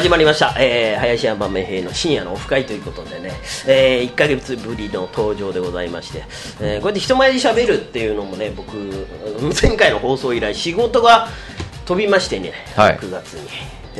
[0.00, 3.32] 始まりました、えー、林家豆平の深夜のオフ会ということでね、
[3.66, 6.24] えー、1ヶ月ぶりの登場でございまして、
[6.60, 8.72] えーこうやって人前で喋るっていうのもね僕
[9.62, 11.28] 前回の放送以来仕事が
[11.84, 12.96] 飛びましてね、はい。
[12.98, 13.48] 6月に。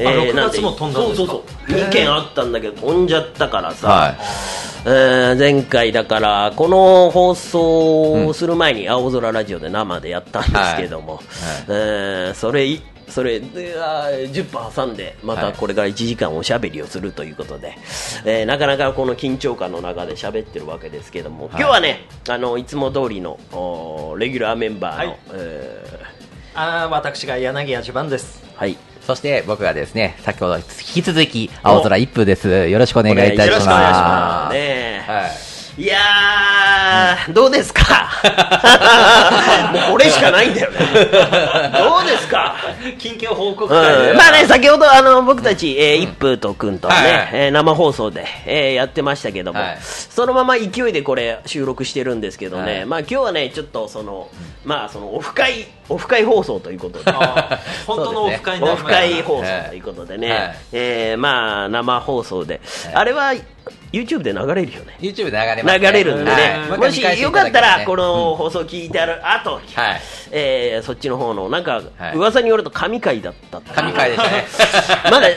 [0.07, 1.25] あ6月も飛んだんですか？
[1.25, 1.79] そうそうそう。
[1.79, 4.17] 2件あったんだけど飛んじゃったからさ、はい。
[4.87, 11.21] えー前回だからこの放送をする前に青空ラジオで生でやったんですけども、
[11.69, 17.77] えーそれいそれであー10分挟んでまたこれから1時間おしゃべりをするということで、
[18.25, 25.19] えーなかなかこの緊張感の中で喋ってるわけですけども、今日はねあのいつも通りのおレギュラーメンバーの、はい。
[25.35, 26.01] え
[26.55, 28.43] あー私が柳家ジ番です。
[28.57, 28.77] ーはい。
[29.01, 32.69] そして僕がですね、先ほど引き続き青空一風です。
[32.69, 34.49] よろしくお願いいたしよろしくお願いしま。
[34.49, 34.53] ます。
[34.53, 35.60] すねはい。
[35.81, 38.11] いやー、どうですか？
[39.73, 40.79] もうこれしかないんだよね。
[40.79, 42.55] どうですか？
[42.99, 44.15] 近況報告うん。
[44.15, 47.05] まあね、先ほどあの僕たち、えー、一風と君とね、はい。
[47.05, 49.79] はいえー生放送で、えーやってましたけども、はい。
[49.81, 52.85] そのまま勢いでこれ収録してるんですけどね、はい。
[52.87, 54.29] まあ今日はね、ちょっとその、
[54.67, 57.11] まあそのオフ会、オフ会放送ということで。
[57.87, 60.57] 本当のオフ会オフ会放送ということでね、はい。
[60.73, 62.95] えーまあ生放送で、はい。
[62.97, 63.33] あれは
[63.93, 64.97] YouTube で流れるよね。
[65.01, 66.79] YouTube で流れます、流れるんでね、はい。
[66.79, 70.01] もしよかったらこの、の放送聞いてある後、はい。
[70.33, 72.17] えーそっちの方のなんかはい。
[72.17, 74.47] 噂によると神回だった神回でしたね。
[75.11, 75.29] まだ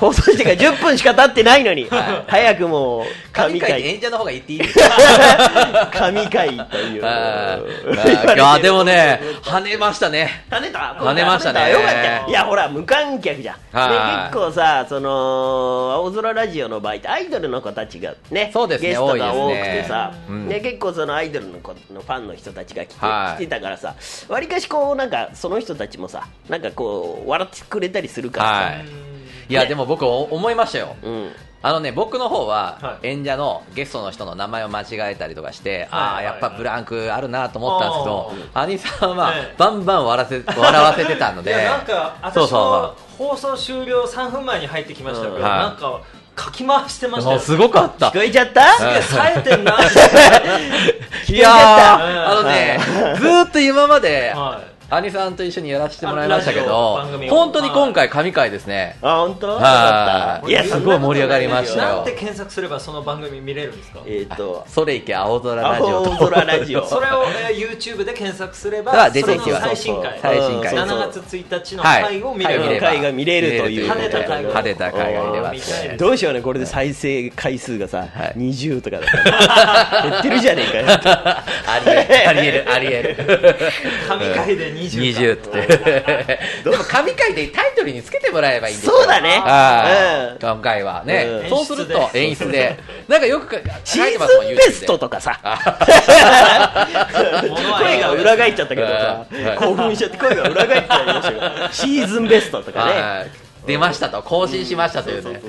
[0.00, 2.30] 放送してから10分しか経ってないのに、はい。
[2.30, 4.78] 早くもう神神回演者の方が言っていいです。
[4.78, 7.02] か 神回という。
[7.02, 10.44] いやでもね、跳ねましたね。
[10.50, 10.96] 跳ねた？
[10.98, 11.70] 跳ねましたね。
[11.70, 12.24] よかったよ。
[12.28, 20.48] いやほら無観客じゃん、結構さその青空ラジオの場合ってアイドルの子たちがねそうですねゲストが多くてさ、うん。
[20.48, 23.36] で結構そのアイドルの子のファンの人たちが来て,、はい。
[23.36, 23.94] 来てたからさ
[24.28, 29.06] わりかしこうなんかその人たちもさなんかこう笑ってくれたりするからさ、はい。
[29.48, 30.96] いや、でも僕思いましたよ。
[31.02, 31.30] うん。
[31.62, 33.08] あのね、僕の方はは、い。
[33.08, 45.42] 演者のゲストの人の名前を間違えたりとかして、ああ、やっぱブランクあるなと思ったんですけど、兄さんはええバンバン笑わせ 笑わせてたので、いやなんかそう私もそ放送終了3分前に入ってきましたけど、うん。
[45.42, 45.58] はい。
[45.58, 46.00] なんか
[46.36, 47.38] かき回してましたよ。
[47.40, 48.08] すごかった。
[48.08, 48.12] 聞。
[48.12, 48.60] こえちゃった？
[48.60, 49.02] はい。
[49.02, 49.76] 冴えてんな。
[51.28, 52.78] いやあのね、
[53.18, 58.96] ずーっと今まで、はい兄さんと一緒にやらせてもらいましたけど本当に今回神回ですね。
[59.02, 59.48] あ本当？
[59.48, 60.48] はい。
[60.48, 61.96] いやすごい盛り上がりましたよ。
[61.96, 64.00] なんて検索すればその番組見れるんですか？
[64.06, 64.64] えっ、と。
[64.68, 66.12] それいけ青空ラジオと。
[66.14, 66.86] 青空ラジオ。
[66.86, 70.18] それを、えー YouTube で検索すればが出てきますその最新回。
[70.22, 70.74] 最新回。
[70.74, 75.96] 7月1日のはい回を見れる、はい回が見れるという跳ねた回ねた回が見れます。
[75.96, 78.38] どうしようねこれで再生回数がさ、はい。
[78.38, 80.02] 20とかだったら。
[80.10, 80.86] 減ってるじゃねえかよ。
[81.66, 83.56] ありえる、ありえる、ありえる。
[84.08, 86.38] 神回で20 20って。
[86.70, 88.92] でも神回でタイトルにつけてもらえばいいんですよ。
[88.98, 89.40] そうだね。
[89.44, 90.32] はい。
[90.32, 90.38] うん。
[90.38, 91.24] 今回はね。
[91.24, 91.46] う。
[91.46, 91.48] ん。
[91.48, 92.78] そうすると演出で。
[93.08, 95.38] なんかよくシーズンベストとかさ。
[97.78, 98.92] 声が裏返っちゃったけどさ。
[98.94, 99.56] はい。
[99.56, 102.92] 興奮しちゃって声が裏返っちゃいましたよシーズンベストとかね。
[102.92, 105.40] はい出ましたと、更新しましたというね。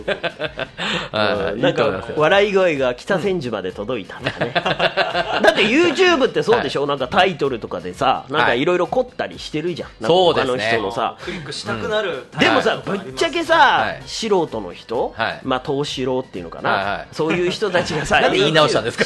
[1.12, 4.52] は いなんか笑い声が北千住まで届いたとかね。
[5.42, 9.90] だって YouTube ってそうでしょ、なんかタイトルとかでさなんかいろいろ凝ったりしてるじゃん。
[10.02, 10.78] なんか他のそうですね。
[10.78, 11.18] 人のさ。
[11.24, 14.02] クリックしたくなる、でもさ、はいぶっちゃけさ、はい。
[14.06, 15.40] 素人の人、はい。
[15.44, 17.08] まあ、東四郎っていうのかな、はいはい。
[17.12, 19.06] そういう人たちがさ、なんで言い直したんですか？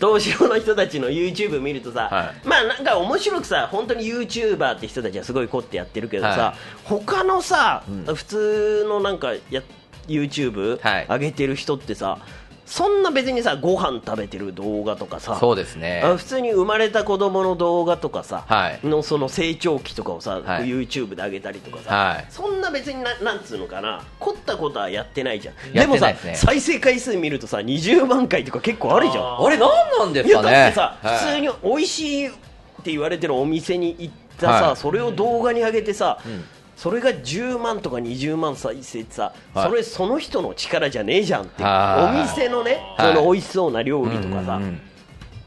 [0.00, 7.82] 東四郎の人たちの YouTube 見るとさ、はまあなんか面白くさ、本当に YouTuber って人たちはすごい凝ってやってるけどさ、はい他のさ、
[8.14, 9.62] 普通のなんかや
[10.08, 11.06] YouTube はい。
[11.06, 12.18] 上げてる人ってさ、
[12.64, 16.00] そんな別にさ、ご飯食べてる動画とかさ、そうですね。
[16.02, 18.86] あ普通に生まれた子供の動画とかさ、はい。
[18.86, 20.64] のその成長期とかをさ、はい。
[20.64, 22.26] YouTube で上げたりとかさ、はい。
[22.30, 25.54] そんな別にななんつうのかな凝ったことはやってないじゃん。
[25.74, 29.24] やでもさ再生回数見るとさ20万回とか結構あるじゃん。
[29.24, 31.18] ああれ、何なんですいやかねだってさ、はい。
[31.18, 34.76] 普通に美味しいって言われてるお店に行ったさ、はい。
[34.76, 36.44] それを動画に上げてさ、ん
[36.76, 39.68] それが10万とか20万再生ってさ、はい。
[39.68, 42.20] それその人の力じゃねえじゃんって、はい。
[42.20, 43.14] お店のね、はい。
[43.14, 44.74] その美味しそうな料理とかさ、うんうんうん。
[44.74, 44.78] っ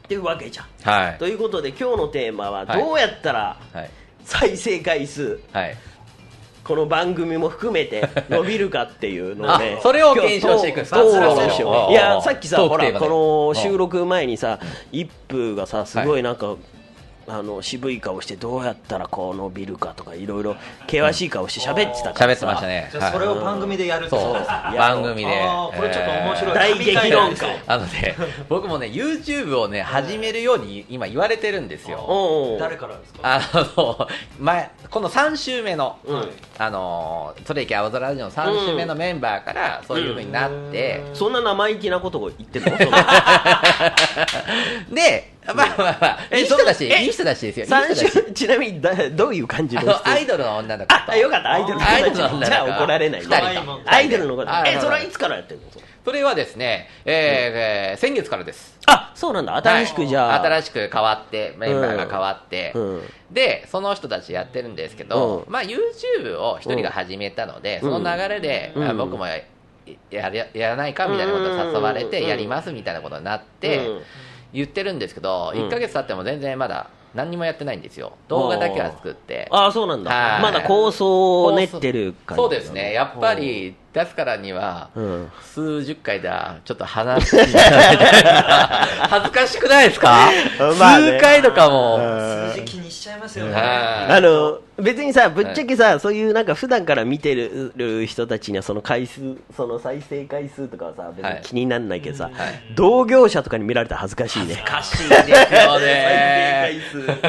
[0.08, 0.66] ていうわけじゃん。
[0.82, 1.18] はい。
[1.18, 2.80] ということで今日のテーマははい。
[2.80, 3.90] どうやったらはい。
[4.24, 5.76] 再生回数、はい。
[6.64, 10.76] この番組も含めて 伸びるかっていうのをねあそれを検証していく。
[10.76, 14.58] んですか今日討論しよあういやさっきさほらこの収録前にさ
[14.90, 16.24] 一風がさすごい。
[16.24, 16.56] なんか
[17.28, 22.88] あの渋い顔してどうやったらこう伸びるかとかいろいろ険しい顔して喋ってたから喋ってましたね。
[22.92, 25.42] じゃあそれを番組でやるってことですか、番組で。
[25.42, 27.56] あーこれちょっと面白い、大激論会。
[27.66, 28.16] あのね、
[28.48, 31.98] 僕もね、YouTube をね、始めるように今言われてるんですよ。
[32.06, 33.18] おうおう誰からですか？
[33.22, 33.40] あ
[33.76, 34.08] の、
[34.38, 36.30] 前、この3週目の、うん。
[36.58, 42.78] あの、それいけ青空ラジオの3週目のメンバーから、そういう風になって、そんな生意気なことを言ってるの？
[42.78, 42.90] その
[44.94, 47.66] で、まあまあまあ、いい人だし、えいい人だしですよ。
[47.66, 48.10] 三人だし。
[48.10, 50.88] 週ちなみにだどういう感じあのアイドルの女の子。
[50.88, 51.12] と。
[51.12, 51.52] あよかった。
[51.52, 52.44] アイドルの女の子。
[52.44, 53.22] じゃあ怒られない
[53.86, 55.66] アイドルの子あえそれはいつからやってるの？
[56.04, 58.78] それはですね、えーえー先月からです。
[58.86, 59.56] あそうなんだ。
[59.56, 63.02] 新しくじゃあ、新しく変わって、メンバーが変わって、うん。
[63.32, 65.52] で、その人たちやってるんですけど、うん。
[65.52, 67.90] まあ YouTube を一人が始めたので、うん。
[67.90, 69.38] その流れで、僕もや
[70.10, 74.02] やややらないかみたいなことを誘われて、うんやりますみたいなことになって、うん
[74.52, 75.60] 言ってるんですけど、うん。
[75.62, 78.12] 1ヶ月経っても全然まだ何にもやってないんですよ。
[78.28, 79.48] 動画だけは作って。
[79.50, 80.10] ああそうなんだ。
[80.10, 80.42] はい。
[80.42, 82.92] まだ構想を練ってる感じそうですね。
[82.92, 85.32] やっぱり出すからには、うん。
[85.40, 88.38] 数十回だ、ちょっと話しちゃうみたいな。
[89.08, 90.30] 恥ずかしくないですか、
[90.78, 91.12] まあね。
[91.12, 91.98] 数回とかも。
[92.52, 93.52] 数字気にしちゃいますよね。
[93.54, 93.62] はい。
[94.12, 102.34] あの別にさぶっちゃけさ、そういうなんか普段から見てる人たちにはその回数その再生回数とかはさ別に気にならないけどさ、はい。
[102.74, 104.62] 同業者とかに見られたら恥ずかしいね。
[104.66, 105.36] かしいですよ
[105.80, 106.80] ね。
[106.80, 107.20] 再生回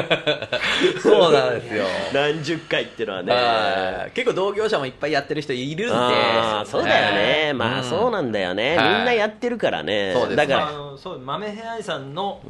[0.98, 1.02] 数。
[1.02, 1.84] そうなんですよ。
[2.12, 3.32] 何十回っていうのはね。
[3.32, 4.10] はい。
[4.12, 5.94] 結構同業者もいっぱいやってる人いるんで。
[6.66, 8.94] そうだよね、まあそうなんだよね、はい。
[8.96, 12.40] みんなやってるからね、そうですだから、まあそう豆ヘアイさんの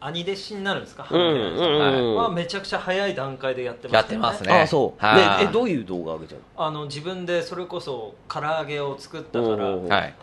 [0.00, 2.02] 兄弟子になるんですか、うん豆ヘアイさん。
[2.02, 2.14] うん。
[2.16, 4.52] はめちゃくちゃ早い段階でやってますやってますね。
[4.52, 9.56] ああそう、はえどういう動画上げちゃうあの自分でそれこそ唐揚げを作ったから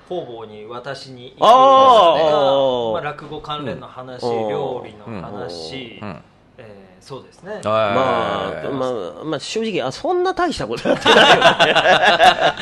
[0.09, 2.93] 方々に渡しに行くあー。
[2.93, 4.49] まあ、落語関連の話、うん。
[4.49, 6.21] 料理の話、うん。
[6.57, 12.53] えーそうですね、まあ、ままあ、まあ、正直、あ、そんな大したことやってないよね。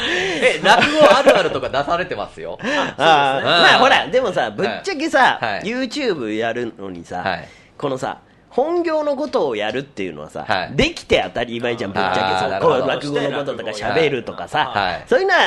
[0.58, 2.58] え、落語あるあるとか出されてますよ。
[2.66, 2.98] あー。
[2.98, 5.62] まあ、ほら、でもさ、ぶっちゃけさ、はい。
[5.62, 7.48] YouTube やるのにさ、はい。
[7.78, 8.18] このさ、
[8.52, 10.76] 本業のことをやるっていうのはさ、はい。
[10.76, 12.20] できて当たり前じゃん、ぶっちゃけ。
[12.20, 12.80] あーさ、なるほど。
[12.80, 15.04] こう落語のこととか喋るとかさ、はい。
[15.08, 15.40] そういうのは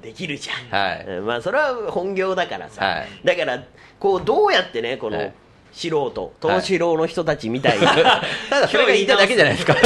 [0.00, 0.80] できるじゃん。
[0.80, 1.06] はい。
[1.06, 3.08] うんまあ、それは本業だからさ、はい。
[3.24, 3.62] だから、
[3.98, 5.32] こう、どうやってね、この、はい。
[5.72, 7.86] 素人、東四郎の人たちみたいに、
[8.50, 9.76] ただそれが言いたいだけじゃないですか。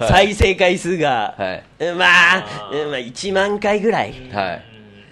[0.08, 4.62] 再生回数が、まあ、うんまあ、1万回ぐらい、はい。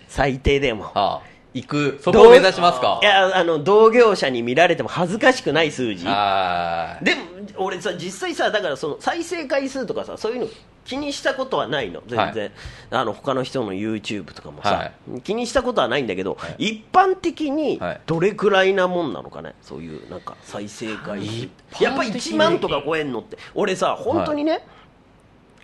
[0.09, 0.91] 最低でも。
[0.95, 1.99] ああ行く。
[2.03, 3.01] そこを目指しますか？
[3.03, 6.05] いや、あの、同業者に見られても恥ずかしくない数字。
[6.07, 7.23] あでも、
[7.57, 10.49] 俺さ、実際さ、だからその再生回数とかさ、そういうの
[10.85, 12.53] 気にしたことはないの、全然。
[12.91, 21.83] あの、他の人の YouTube とかもさ、は気にしたことはないんだけど、一般的にはいどれくらいなもんなのかね、そういう、なんか、再生回数。
[21.83, 23.39] やっぱ1万とか超えんのって。
[23.55, 24.65] 俺さ、本当にね、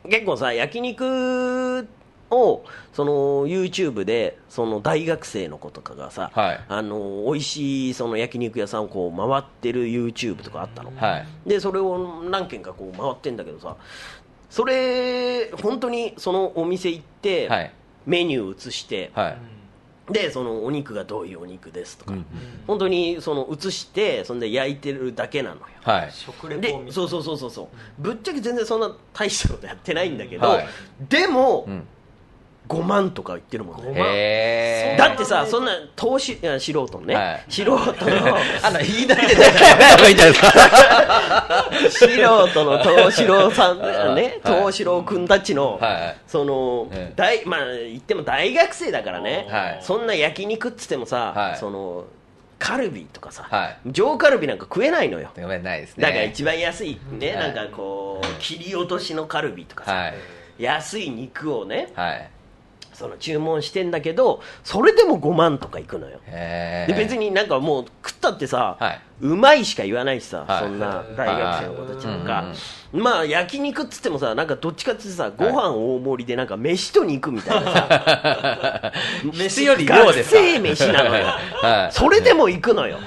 [0.08, 1.86] 結構さ、焼肉
[2.32, 3.12] を、その
[3.46, 6.60] YouTube で、その大学生の子とかがさ、はい。
[6.68, 11.26] あの美味しいその焼肉屋さんをこう回ってる YouTube とかあったの、はい。
[11.48, 13.76] でそれを何軒かこう回ってんだけどさ
[14.50, 17.72] それ本当にそのお店行って、はい。
[18.04, 19.38] メニュー移して、はい。
[20.10, 22.26] でそのお肉がどういうお肉ですとか、うん
[22.66, 25.66] 本当にその移してそんで焼いてるだけなのよ。
[25.82, 26.12] はい。
[26.12, 27.68] 食レでポそうそうそうそう。
[28.02, 30.66] ぶっちゃけ全然そんな大したことやってないんだけど、はい。
[31.08, 31.84] でも、うん
[32.68, 34.96] 5万とか言ってるもんね。
[34.98, 37.44] だってさそんな投資いや素人のね、はい。
[37.48, 37.82] 素人の。
[38.62, 40.32] あの、言いなりでやめた方がいいんじゃない。
[40.32, 40.52] ですか。
[41.90, 44.40] 素人の東四郎さんね、はい。
[44.44, 46.16] 東四郎君たちの、はい。
[46.26, 47.12] その、ええ。
[47.16, 49.78] 大まあ言っても大学生だからね、はい。
[49.82, 51.58] そんな焼肉っつってもさ、はい。
[51.58, 52.04] その
[52.58, 53.90] カルビとかさ、はい。
[53.90, 55.30] 上カルビなんか食えないのよ。
[55.36, 56.02] ごめんないですね。
[56.02, 57.36] だから一番安いね、はい。
[57.54, 60.14] なんかこう切り落としのカルビとかさ、はい。
[60.58, 62.30] 安い肉をねはい。
[63.02, 67.22] その注文してんだけどそれでも5万とかいくのよへで別に。
[67.22, 70.62] になんかもう食ったってさ、はいうまいしか言わないしさ、はい。
[70.64, 72.52] そんな大学生の子たちなんか、は
[72.92, 72.96] い。
[72.96, 78.92] まあ焼肉っつってもさなんかどっちかってさご飯大盛りでなんか飯と肉みたいなさ、
[79.32, 81.26] 飯より量ですか学生飯なのよ。
[81.26, 81.92] はい。
[81.92, 82.98] それでも行くのよ。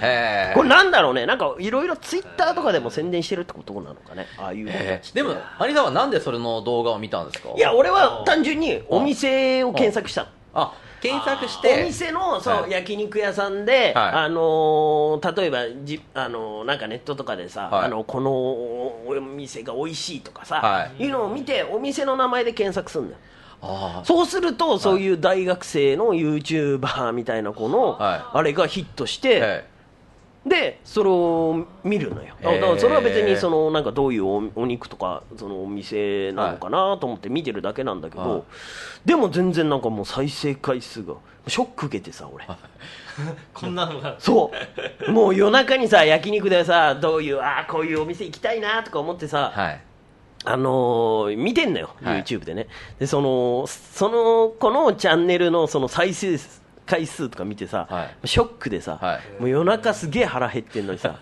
[0.53, 1.25] これなんだろうね。
[1.25, 4.27] なんかいろいろツイッターとかでも宣伝してるってことなのかね。
[4.37, 4.65] ああいう
[5.13, 7.49] でも、ハニさんはなんでそれの動画を見たんですか？
[7.55, 10.27] いや俺は単純にお店を検索したの。
[10.53, 10.71] あ、
[11.05, 11.83] 検索しおて。
[11.83, 12.71] 店のそう、はい。
[12.71, 14.11] 焼肉屋さんで、はい。
[14.13, 17.85] あのー例えばじ、あのーなんかネットとかでさ、はい。
[17.85, 21.05] あのこのお店が美味しいとかさ、、はい。
[21.05, 23.19] うのを見てお店の名前で検索するんだよ。
[23.61, 29.65] あそうすると、そういう大学生の YouTuber みたいな子の、はあれがヒットして、
[30.45, 32.35] でそれを見るのよ。
[32.41, 38.43] だからそれは別にそのなんかどういうおお肉とかそのお店なのかなと思って見てるだけなんだけど、はい
[39.05, 41.13] でも全然なんかもう再生回数が
[41.47, 42.45] ショック受けてさ俺。
[43.53, 44.15] こんなのが。
[44.19, 44.51] そ
[45.07, 45.11] う。
[45.11, 49.81] もう夜中にさ焼肉でさどういうああこういうお店行きたいなとか思ってさ、はい。
[50.47, 52.23] あのー見てんのよ、はい。
[52.23, 52.67] YouTube でね。
[52.99, 56.37] で、その、その、このチャンネルのその再生
[56.85, 58.27] 回数とか見てさ、はい。
[58.27, 59.41] ショックでさ、はい。
[59.41, 61.15] もう夜中すげえ腹減ってんのにさ、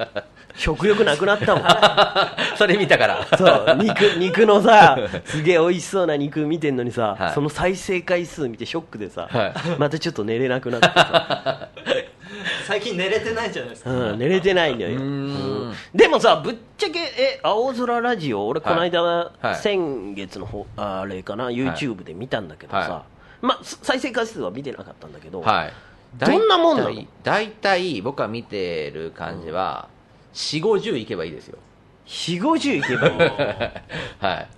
[0.56, 1.64] 食欲なくなったもん。
[2.56, 3.26] それ見たから。
[3.36, 7.32] そう、肉、肉のさ、すげえ美味しそうな肉見てんのにさ、はい。
[7.32, 9.52] その再生回数見てショックでさ、はい。
[9.78, 11.68] またちょっと寝れなくなってさ、
[12.66, 14.92] 最近寝れてないじゃないですか、うん、寝れてないんだよ。
[14.92, 15.02] うーん。
[15.02, 15.74] うん。
[15.94, 19.54] でもさ、ぶっちゃけ、え、青空ラジオ、俺、この間、はい。
[19.56, 23.02] 先月の方、あれかな、YouTube で見たんだけどさ、は
[23.42, 25.72] まあ、す再生回数は見てなかったんだけど、はい。
[26.18, 27.06] どんなもんなの？
[27.22, 29.88] 大体僕が見てる感じは、
[30.34, 31.58] 4 5 0いけばいいですよ。
[32.06, 33.18] 4、50いけばいい？
[34.24, 34.48] はい。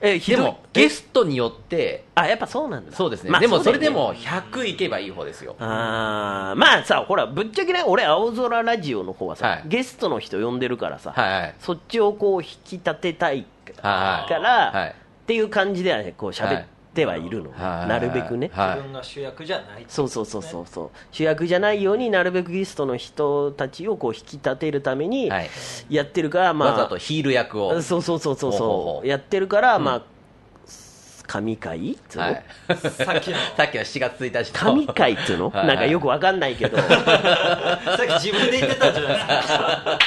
[0.00, 2.92] え、でもゲストによってあ、やっぱそうなんだ。
[2.92, 5.56] そうですね、まあでもそれでも100いけばいい方ですよ。
[5.58, 9.62] あーまあさ、ほら、ぶっちゃけね、俺、青空ラジオの方はさ、はい。
[9.66, 11.54] ゲストの人呼んでるからさ、はいはい。
[11.58, 13.44] そっちをこう引き立てたい
[13.82, 14.88] はいから、はい。
[14.90, 14.92] っ
[15.26, 17.88] ていう感じではね、こう喋ってはいるの、はい。
[17.88, 18.50] なるべくね。
[18.52, 18.76] はい。
[18.76, 20.90] 自分が主役じゃないそうそうそうそうそう。
[21.10, 25.50] 主役じゃないようになるべくゲストの人たちをこう引き立てるためにはい。
[25.90, 27.80] やってるから、まあわざとヒール役を。
[27.82, 28.50] そうそうそうそうほう。
[28.50, 29.08] ほうそほうう。
[29.08, 30.02] やってるから、まあ
[31.26, 31.92] 神回？
[31.92, 32.44] っつうの、はい、
[32.90, 33.36] さっきの。
[33.56, 35.50] さっきの7月1日の神回っつうの？
[35.50, 35.66] はい。
[35.66, 36.78] なんかよくわかんないけど。
[36.80, 36.88] さっ
[38.18, 39.98] き自分で言ってたじゃないですか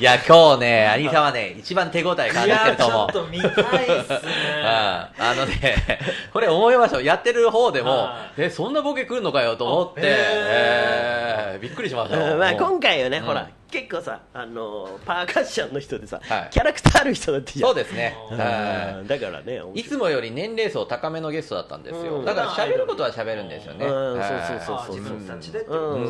[0.00, 3.00] いや今日ね有さんはね一番手応え感じていやちると思う。
[3.00, 4.18] ょっと見たいっすね。
[4.62, 5.98] ああのね、
[6.32, 7.02] これ思いましたよ。
[7.02, 11.58] やってる方でもは、え、そんなボケ来るのかよと思って、えー。
[11.60, 12.16] びっくりしました。
[12.36, 13.24] まあ、うん今回はね、うん。
[13.24, 16.48] ほら結構さあのパーカッションの人でさ、はい。
[16.50, 18.16] キャラクターある人だってじゃんそうですね。
[18.30, 18.38] うん。
[18.38, 19.80] はだからねい。
[19.80, 22.20] いつもより年齢層高めのゲストだったんですよ。
[22.20, 22.24] うん。
[22.24, 23.84] だから喋ることは喋るんですよね。
[23.84, 24.18] うん。
[24.18, 24.28] はい。
[24.28, 26.06] そうそうあ自分たちでってそうそう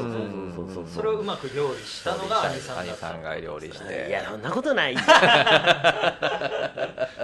[0.55, 4.09] そうそうそれをうまく料理したのが兄さんだった兄さんが料理して。
[4.09, 4.95] いやそんなことない。
[4.95, 5.01] よ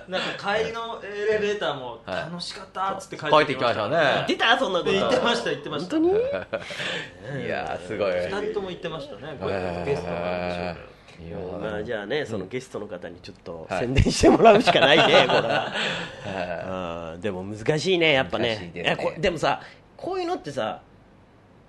[0.08, 4.24] なんか帰りのエレベーターもはい楽しかったっつって帰帰ってきましたね。
[4.26, 4.90] 出たそんなこと。
[4.90, 5.96] 言ってました言ってました。
[5.96, 6.10] 本当
[7.38, 7.44] に？
[7.46, 8.12] いやーすごい。
[8.12, 9.38] 二人とも言ってましたね。
[9.84, 10.94] ゲストなんでしょう
[11.60, 13.80] まあ、じゃあね、そのゲストの方にちょっとはい。
[13.80, 15.34] 宣伝してもらうしかないね、 こ
[17.12, 18.72] れでも難しいね、やっぱね。
[19.18, 19.60] でもさ、
[19.96, 20.82] こういうのってさ、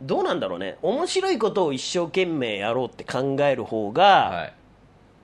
[0.01, 4.53] どうなんだろうね、面白いことを一生懸命やろうって考える方が、はい。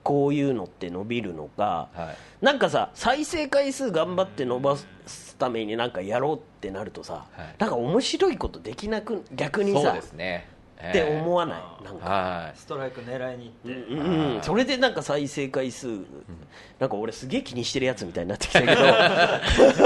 [0.02, 2.44] こういうのって伸びるのか、はい。
[2.44, 7.54] なんかさ、再生回数頑張って伸ばすためになんかやろうってなるとさ、はい。
[7.58, 10.48] なんか面白いことできなく、逆にそうさ、ですね。
[10.90, 12.08] って思わわない、なんか。
[12.08, 12.58] はい。
[12.58, 13.92] ストライク狙いに行って。
[13.92, 15.86] うんそれでなんか再生回数、
[16.78, 18.72] なんか俺すげえ気にしてるやつみたいになってきたけど。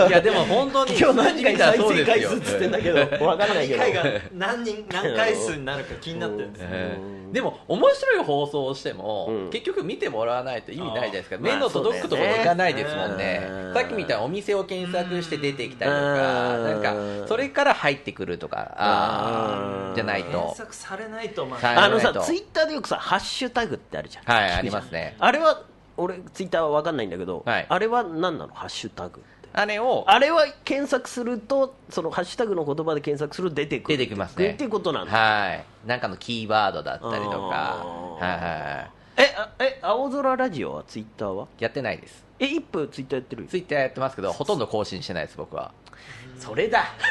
[0.09, 0.99] いやでも本当に。
[0.99, 3.25] 今日何回再生回数っつってんだけど。
[3.25, 3.81] わかんないけど。
[3.81, 6.69] 回が何人何回数になるか気になってるんですよ。
[6.73, 9.51] えーでも面白い放送をしても、うん。
[9.51, 11.37] 結局見てもらわないと意味ないじゃないですか。
[11.37, 13.43] あー面の届くところに行かないですもんね,、
[13.75, 16.65] さっきみたいにお店を検索して出てきたりとかうん。
[16.65, 16.83] なん
[17.23, 20.31] かそれから入ってくるとかじゃないと。
[20.31, 24.25] 検索されないとまはいああのさツイッターでよくさハッシュタグってあるじゃん。
[24.25, 25.17] はいありますね。
[25.19, 25.63] あれは
[25.97, 27.67] 俺ツイッターは分かんないんだけど、はい。
[27.69, 28.49] あれは何なの？
[28.49, 29.49] ハッシュタグって。
[29.53, 34.51] あれをあれは検索するとそのハッシュタグの言葉で検索すると出てくる出てきますね。
[34.51, 35.13] っていうことなんだ。
[35.13, 35.65] はい。
[35.87, 37.37] なんかのキーワードだったりとか。
[37.37, 38.91] はいはいはい。
[39.19, 41.49] えあえ青空ラジオはツイッターは？
[41.59, 42.25] やってないです。
[42.39, 43.47] え一分ツイッターやってる？
[43.47, 45.73] ツイッターやってますけどほとんど更新してないです僕は
[46.39, 46.85] それだ。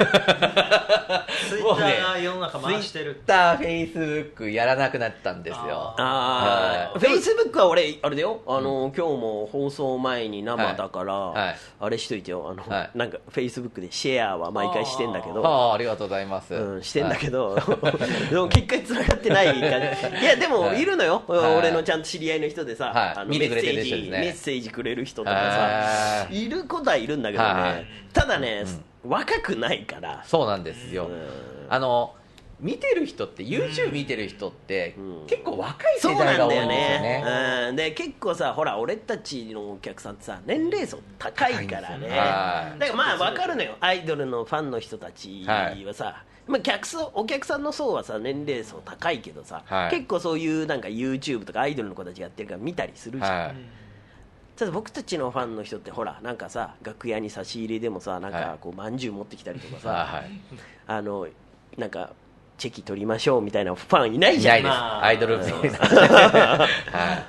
[1.50, 3.14] ツイッターが世の中回してる。
[3.14, 5.96] ツイッターフェイスブックやらなくなったんですよ。
[5.98, 7.00] ああ、はい。
[7.00, 11.46] フェイスブックは俺、あれだよ、あの、今日も放送前に生だから、はい。
[11.48, 11.56] はい。
[11.82, 12.90] あれしといてよ、あの、はい。
[12.96, 17.56] なんか、フェイスブックでシェアは毎回してんだけど、はあありがとうございます、うん、してんだけど、
[18.30, 20.22] でも結果に繋がってない感じ。
[20.22, 20.82] いや、でも、はい。
[20.82, 21.58] いるのよ、はい。
[21.58, 23.14] 俺のちゃんと知り合いの人でさ、はい。
[23.18, 27.86] あのメッセージ、ねメッセージくれる人とかはさ、いることはいるんだけどね、はい。
[28.14, 28.64] ただね、
[29.08, 31.28] 若くないから、そうなんですよ、うん。
[31.70, 32.16] あの
[32.60, 35.28] 見てる人って YouTube 見てる人って、うん。
[35.28, 37.00] 結構若い世代が多いんですよね。
[37.02, 37.68] ね。
[37.70, 42.08] うん、で結構さ、ほら、俺たちのお客さんってさ、年齢層高いからね。
[42.10, 42.80] はい。
[42.80, 49.92] だからまあ分かるのよ、アイドルのファンの人たちはさ、まあ、客層お客さんの層はさ年齢層高いけどさ、はい。
[49.92, 53.56] 結構そういうなんか YouTube とかアイドルの子たちがやってるから見たりするじゃん、はい
[54.58, 58.44] ただ僕たちのファンの人ってほらなんかさ楽屋に差し入れでもさなんはい。
[58.44, 60.32] かこうまんじゅう持ってきたりとかさ、 はい
[60.88, 61.28] あの
[61.78, 62.12] なんか
[62.58, 64.60] チェキ取りましょうみたいなファンいないじゃん。
[64.62, 66.68] いないです、まあアイドルみたいなは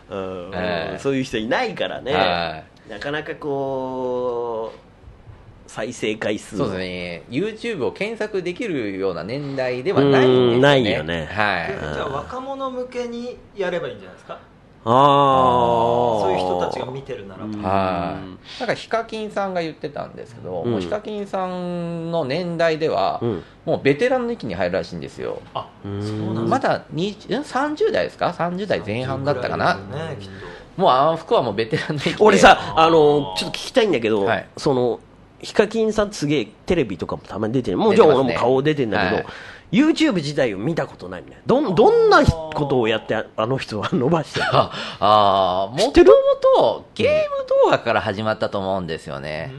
[0.09, 1.01] うんはい。
[1.01, 7.23] そういう人いないからね、はなかなかこう再生回数い、そうですね。
[7.29, 10.55] YouTube を検索できるような年代ではないんですよね。
[10.55, 11.27] うんないよね。
[11.27, 11.69] はい。
[11.73, 14.39] でじゃあ若者向けにやればいいんじゃないですか？
[14.89, 17.61] そういう人たちが見てるならうん。
[17.61, 18.21] は
[18.59, 20.73] い、なんかヒカキンさんが言ってたんですけど、うん。
[20.73, 23.43] もうヒカキンさんの年代では、うん。
[23.65, 30.29] もうベテランの域に入るらしいんですよ、あうんそうなんまだ20 30代ですか、30代前半だったかな、ねきっ
[30.77, 34.49] もうあの服はもうベテランの域で、俺さあのちょっと聞きたいんだけど、はい。
[34.57, 35.01] その
[35.41, 37.79] ヒカキンさんすげえテレビとかもたまに出てる。
[37.79, 38.35] もちろん出てますね。
[38.35, 39.27] 俺も顔出てんだけど、はい
[39.73, 44.59] YouTube 自体を見たことないんだよどんどんなことをやってああの人は伸ばしてるの？
[44.61, 44.71] あ
[45.01, 46.13] あーもとも
[46.55, 49.53] とゲーム動画から始まったと思うんですよね、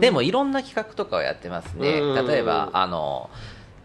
[0.00, 2.26] でもいろんな企画とかをやってますね、うん。
[2.26, 3.30] 例えばあの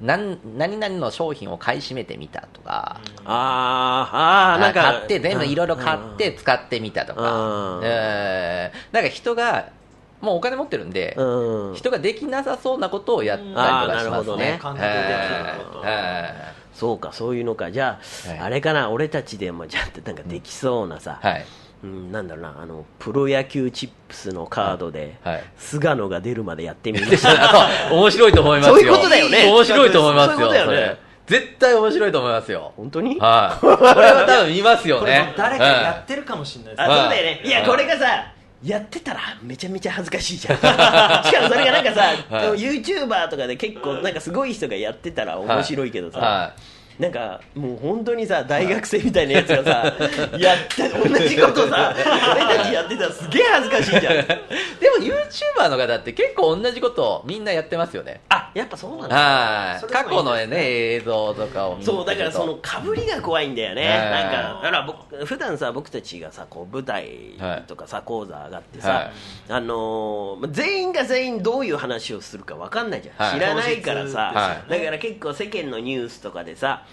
[0.01, 7.81] なん何々の商品を買い占めてみたとか、あーあーなんか買って全部いろいろ買って使ってみたとか、うん。
[7.83, 9.69] えーなんか人が
[10.21, 11.75] もうお金持ってるんで、うん。
[11.75, 14.59] 人ができなさそうなことをやったりとかしますね。
[14.61, 15.01] ほどね。
[15.85, 17.71] えそうかそういうのか。
[17.71, 18.39] じゃあ、はい。
[18.39, 21.45] あれかな俺たちでもじゃあなんかできそうなさ、ーはい。
[21.83, 25.43] うん、なんだろうなあのプロ野球チップスのカードで、はい。
[25.57, 27.07] 菅野が出るまでやってみる。
[27.91, 28.75] 面白いと思いますよ。
[28.75, 29.45] そういうことだよね。
[29.49, 30.71] 面白いと思いますよ。
[30.71, 30.97] ね。
[31.25, 32.73] 絶対面白いと思いますよ。
[32.75, 33.19] 本当に？
[33.19, 33.59] はい。
[33.59, 33.75] これ
[34.11, 35.11] は多分見ますよね。
[35.11, 35.33] れ。
[35.37, 37.41] 誰かやってるかもしれないですあねそうだよね。
[37.43, 37.69] いやはい。
[37.69, 40.57] これがさやってたらめちゃめちゃ恥ずかしいじゃん。
[40.61, 42.59] しかもそれがなんかさ、はい。
[42.59, 46.53] YouTuber とかで結構なんかすごい人がやってたら面白いけどさ、は
[46.99, 49.93] なんかもう本当にさ大学生みたいなやつがさ
[50.37, 54.19] やって同じことさ 俺たちやってたらすげえ恥ずかしいじゃん。
[54.19, 54.23] い。
[54.23, 54.35] で
[54.89, 58.21] も YouTuber の方って結構同じことをみんなやってますよね。
[58.29, 59.73] あやっぱそうなんだ。
[59.75, 63.97] ね過去のね、映像とかを見そうだからそのかぶりが怖いんだよね、はい。
[63.97, 67.09] なんかだから僕普段さ僕たちがさこう舞台
[67.67, 69.11] とかさ講座上がってさ、はい。
[69.49, 73.39] あのー全員が全員どういう話をするか分かんないじゃん、はい。
[73.39, 76.85] 知らないからさ、はだから結構世間のニュースとかでさ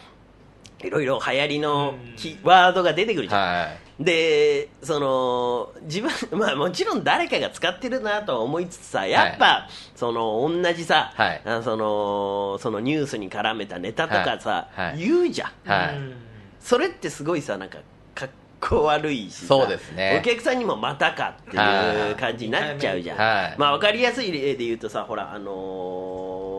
[0.80, 3.68] いろいろ流行りのキワードが出てくるじゃん、は
[4.00, 4.04] い。
[4.04, 11.42] でその自分 まあもちろん誰かが使ってるなとは思いつつさやっぱ、その同じさ、はい。
[11.44, 14.86] あそのそのニュースに絡めたネタとかさ、はい。
[14.90, 14.98] はい。
[14.98, 15.70] 言うじゃん。
[15.70, 15.96] はい。
[15.96, 16.14] うん
[16.60, 17.78] それってすごいさなんか
[18.14, 18.28] かっ
[18.60, 20.18] こ悪いしさそうですね。
[20.20, 23.54] お客さんにもまたかっていう感じになっちゃうじゃん、はい。
[23.56, 25.52] まあ分かりやすい例で言うとさほらあの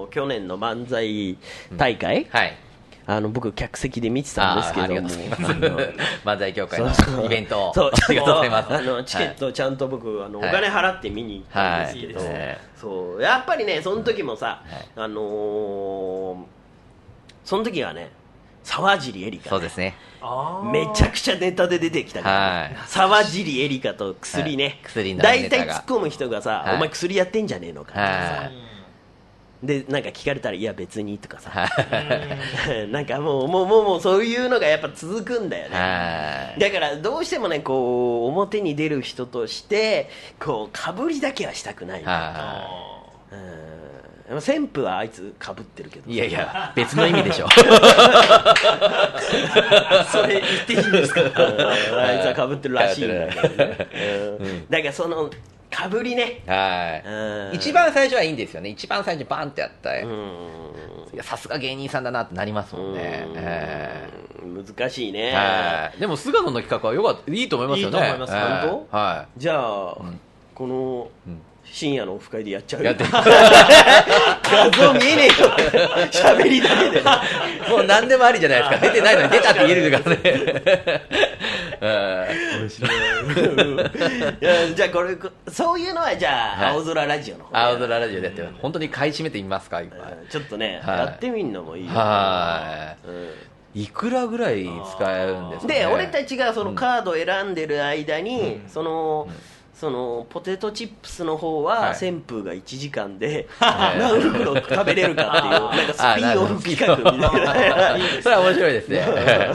[0.08, 1.38] ー去年の漫才
[1.78, 2.58] 大会、はい。
[3.12, 4.88] あの僕客席で見てたんですけど。
[6.24, 7.16] 漫才協会そうそう。
[7.16, 7.70] のイベント。
[7.70, 7.74] を。
[7.74, 7.92] そう。
[7.92, 8.74] ありがとうございます。
[8.76, 12.30] あのチケットちゃんと僕、あのおはい金払って見に行ったんですけど、はい。
[12.30, 13.22] ねそう。
[13.22, 14.88] やっぱりねその時もさ、はい。
[14.96, 16.36] あのー
[17.44, 18.12] その時はね
[18.64, 19.96] 沢尻エリカ、そうですね。
[20.72, 22.76] めちゃくちゃネタで出てきたから、はい。
[22.86, 24.78] 沢尻エリカと薬ね、はい。
[24.84, 25.34] 薬のネタが。
[25.34, 26.76] 大体突っ込む人がさ、はい。
[26.76, 28.12] お前薬やってんじゃねえのかとかさ、
[28.44, 28.69] はい
[29.62, 31.66] でなんか聞かれたらいや別にとかさ、は
[32.74, 32.88] い。
[32.92, 36.60] なんかもうもうもうもうそういうのがやっぱ続くんだよね、はい。
[36.60, 42.04] だからどうしてもねこう表に出る人としてこうかぶりだけはしたくない
[43.32, 43.36] う
[44.36, 44.38] ん。
[44.38, 46.10] 旋風はあいつかぶってるけど。
[46.10, 46.14] い。
[46.14, 47.48] いやいや、別の意味でしょ。
[50.12, 51.22] それ言っていいんですか？
[51.98, 53.88] あいつはかぶってるらしいんだけどね、
[54.40, 54.68] うん。
[54.70, 55.32] だからその
[55.84, 57.08] かぶりねはい。
[57.08, 58.70] うん一番最初はいいんですよね。
[58.70, 59.92] 一番最初にバンってやった
[61.24, 63.26] さすが芸人さんだなってなりますもんね。
[63.36, 64.10] え
[64.44, 66.00] 難しいねえはい。
[66.00, 67.98] でも、菅野の企画はよかった、いいと思いますよね。
[67.98, 69.98] いいと思いますええ本はじゃあ、
[70.56, 72.86] このん深夜のオフ会でやっちゃうい。
[72.86, 73.22] やって、画
[74.72, 75.32] 像見えねえよ
[76.12, 77.02] 喋りだけで
[77.70, 78.88] もう何でもありじゃないですか。
[78.88, 81.02] 出てないのに出たって言えるからね。
[81.82, 84.76] ええ面白い。
[84.76, 86.76] じゃあこれこそういうのはじゃあ、はい。
[86.76, 87.58] 青空ラジオの方で。
[87.58, 88.50] 青空ラジオでやってる。
[88.62, 89.96] 本当に買い占めてみますか、今。
[89.96, 90.28] うん。
[90.28, 90.98] ちょっとね、はい。
[91.00, 93.84] やってみんのもいいよ、はうんい。
[93.84, 99.28] いくらぐらい使えるんですか、ね、で俺たちがそのカードを選んでる間に、その、
[99.80, 101.94] そのポテトチップスの方ははい。
[101.94, 104.00] 旋風が1時間ではい。
[104.00, 108.22] 何袋食べれるかっていう なんかスピンオフ企画みたいな。
[108.22, 109.08] それは面白いですね。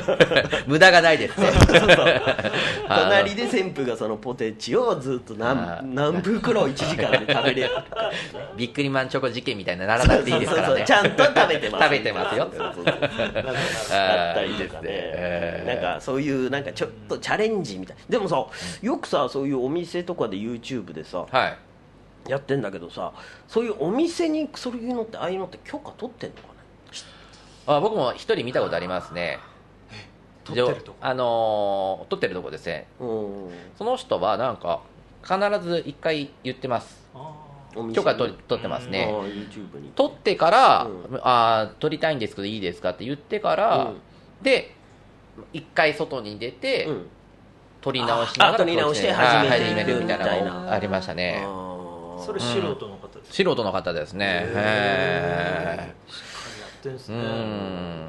[0.67, 1.49] 無駄がないですね。
[2.89, 7.75] 隣で旋風がそのポテチをずっとはい何何袋を1時間で食べれる。
[7.75, 7.85] か
[8.57, 10.85] ビックリマンチョコ事件みたいなならなくていいですからね。
[10.87, 11.85] ちゃんと食べてます。
[11.85, 12.51] 食べてますよ。
[12.57, 12.85] そうそうそう。
[12.85, 17.97] だったりとかね、えーなんかそういうなんかちょっとチャレンジみたい。
[18.09, 18.43] でもさ
[18.81, 21.59] よくさそういうお店とかで YouTube でさはい。
[22.27, 23.13] やってんだけどさ
[23.47, 26.55] そういうお店にそういうのってああいうのって許可取ってんのかね？
[27.67, 29.39] あ僕も一人見たことありますね。
[30.45, 30.99] 撮ってるとこ？
[31.01, 32.87] あのー撮ってるとこですね。
[32.99, 33.51] うん。
[33.77, 34.81] その人はなんか
[35.23, 37.05] 必ず一回言ってます。
[37.93, 39.91] 許可取り取ってますあねー YouTube に。
[39.95, 41.21] 撮ってから、うん。
[41.23, 43.97] あー撮りたいんですけどいいですかって言ってから、うん。
[44.43, 44.75] で
[45.53, 47.07] 一回外に出て、うん
[47.85, 51.45] 撮り直しながらあ撮り直してはい始めて始めるみたいなみたいのがありましたね。
[52.25, 54.47] それ素人の方です素人の方ですね。
[54.47, 57.25] へしっかりやってんですえうね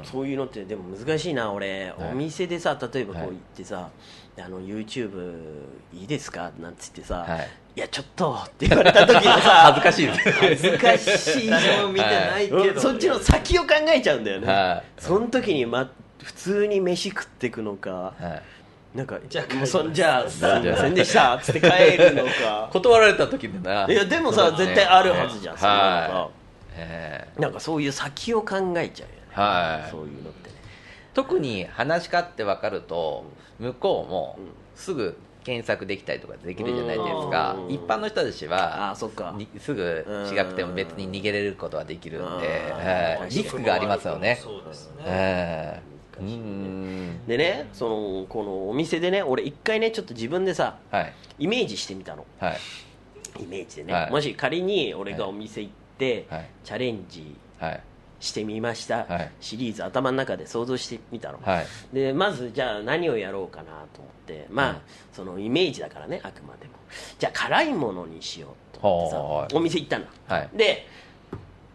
[0.02, 2.12] そういうのってでも難しいな俺、はい。
[2.12, 3.30] お店でさ例えばこうはい。
[3.32, 3.90] 行ってさ、
[4.38, 5.62] あの YouTube
[5.92, 6.52] いいですか？
[6.58, 7.48] なんつってさ、はい。
[7.76, 11.50] いやちょっとって言われた時のさ 恥ずかしい恥ずかしい。
[11.50, 15.02] 誰も見てないけどそっちの先を考えちゃうんだよね、はい。
[15.02, 15.90] その時に、ま、
[16.22, 18.42] 普通に飯食ってくのかはい
[18.96, 22.68] なんかじゃあもうそじゃあすいませんでしたっつって帰るのか。
[22.72, 23.86] 断られた時でな。
[23.86, 26.32] いやでもさ、絶対あるはずじゃん、そはい
[26.78, 29.90] えさなんかそういう先を考えちゃうよね、はい。
[29.90, 30.56] そういうのってね。
[31.12, 33.24] 特に話し家って分かると
[33.58, 34.38] 向こうも
[34.74, 37.56] すぐ検索できたりとかできるじゃないですか。
[37.58, 37.72] うん。
[37.72, 39.34] 一般の人たちあはあそっか。
[39.36, 42.24] にすぐ違くても別に逃げれることはできるんで。
[42.26, 42.76] うん。
[43.20, 43.30] はい。
[43.30, 44.38] リスクがありますよね。
[44.42, 45.04] そうですね。
[45.04, 47.26] ええう難しいねん。
[47.26, 51.12] でねそのこのお店でね俺一回ねちょっと自分でさはい。
[51.38, 52.24] イメージしてみたの。
[52.38, 52.58] はい。
[53.40, 54.10] イメージでね、はい。
[54.10, 56.46] もし仮に俺がお店行って、はい。
[56.64, 57.80] チャレンジはい。
[58.18, 59.30] してみました、はい。
[59.40, 61.66] シリーズ頭の中で想像してみたの、はい。
[61.92, 64.76] でまずじゃあ何をやろうかなと思ってまあ、うん
[65.12, 66.72] そのイメージだからねあくまでも。
[67.18, 70.06] じゃあ辛いものにしようと思ってはさお店行ったの。
[70.28, 70.48] はい。
[70.56, 70.86] で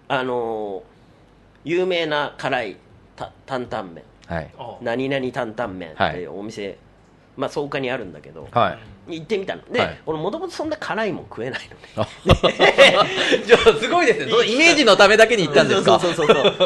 [0.07, 0.81] あのー
[1.63, 2.77] 有名な辛い
[3.15, 4.03] た担々麺
[4.81, 6.77] 何々担々麺っていうお店、
[7.37, 9.13] まあ草加にあるんだけど、はい。
[9.15, 9.63] 行ってみたの。
[9.71, 9.99] で、はい。
[10.05, 11.61] 俺もともとそんな辛いもん食えない
[11.95, 12.09] のね。
[12.93, 13.05] あ。
[13.45, 14.31] じゃあすごいですね。
[14.47, 15.99] イメージのためだけに行ったんですか？
[15.99, 16.65] そうそうそうそ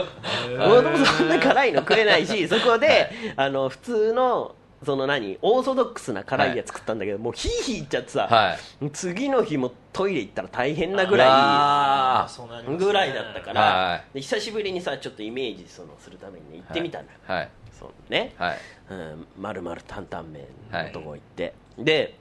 [0.56, 5.38] う もともとそんな辛いの食えないしそこであの普通のその何？
[5.42, 8.92] オーソドックスな辛いやつ食ったんだけど、もうヒーヒーいっちゃってさ、はい。
[8.92, 17.50] 次の日もトイレ行ったら大変なぐらいぐらいだったから、久しぶりにさちょっとイメージそのするためにね行ってみたのよ、はい。
[17.72, 18.58] そうね、はい。
[18.90, 22.16] うん、まるまる担々麺のとこ行って、で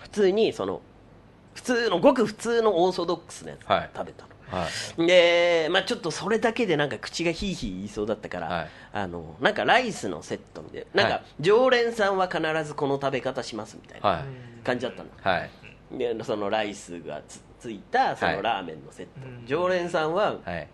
[0.00, 0.80] 普通にその
[1.54, 3.90] 普通のごく普通のオーソドックスなやつはい。
[3.96, 4.66] 食べたの、は
[4.98, 5.06] い。
[5.06, 8.68] で、まあ、ちょっとそれだけでなんか口がヒーヒー言いそうだったから、はい。
[8.92, 11.24] あのなんかライスのセットでなんかはい。
[11.40, 14.64] 常連さんは必ずこの食べ方しますみたいなはい。
[14.64, 15.50] 感じだったの、はい。
[15.98, 18.36] でそのライスがつついたそはい。
[18.36, 19.46] のラーメンのセット、うん。
[19.46, 20.68] 常連さんははい。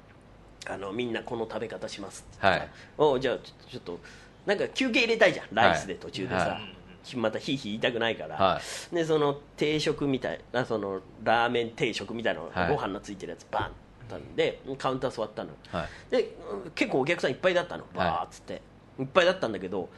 [0.67, 2.47] あのみんなこの食べ方しますって。
[2.47, 2.69] はい。
[2.97, 4.01] おじゃあちょちょっと
[4.47, 6.75] なんか休憩入れたいじゃんライスで途中でさ、はい
[7.17, 8.61] またヒーヒー言いたくないから、は
[8.93, 12.69] でその定食みたいなそのラーメン定食みたいなの、はい。
[12.71, 13.71] ご飯のついてるやつバンっ
[14.09, 15.51] たんでカウンター座ったの。
[15.71, 15.89] はい。
[16.11, 17.85] でうん結構お客さんいっぱいだったの。
[17.95, 18.63] バーっつって、
[18.99, 19.89] い、っぱいだったんだけど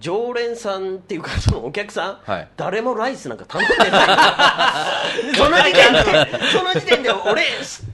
[0.00, 2.48] 常連さんっていうかそのお客さん、はい。
[2.56, 3.90] 誰もライスなんか頼んでない。
[5.32, 6.02] で その時点で
[6.52, 7.42] その時点で俺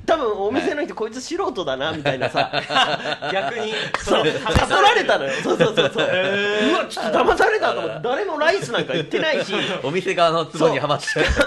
[0.07, 2.51] 多分お店の人こいつ素人だなみたいなさ。
[3.33, 4.25] 逆にそう。
[4.25, 5.33] れ悟られたのよ。
[5.43, 5.59] そう。
[5.59, 6.75] そうそうそう、う。
[6.75, 9.55] わちょっと騙されたと思って誰もライスなんか言ってないし。
[9.83, 11.07] お店側のツボにはまって。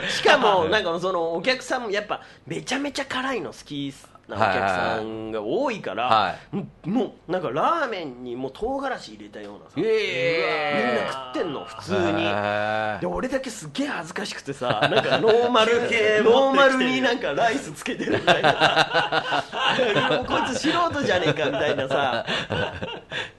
[0.09, 3.93] しかもなんかそのお客さんもやっぱめちゃめちゃ辛いの好き
[4.27, 12.23] なお客さんが多いから、はもうもうなんかラーメンにもう唐辛子入れたようなさ、えみんな食ってんの普通に。
[12.25, 19.43] へで俺だけすっげえ恥ずかしくてさ なんかノーマル系ノーマルになんかライスつけてるみたいな。
[20.25, 22.25] こいつ素人じゃねえかみたいなさ。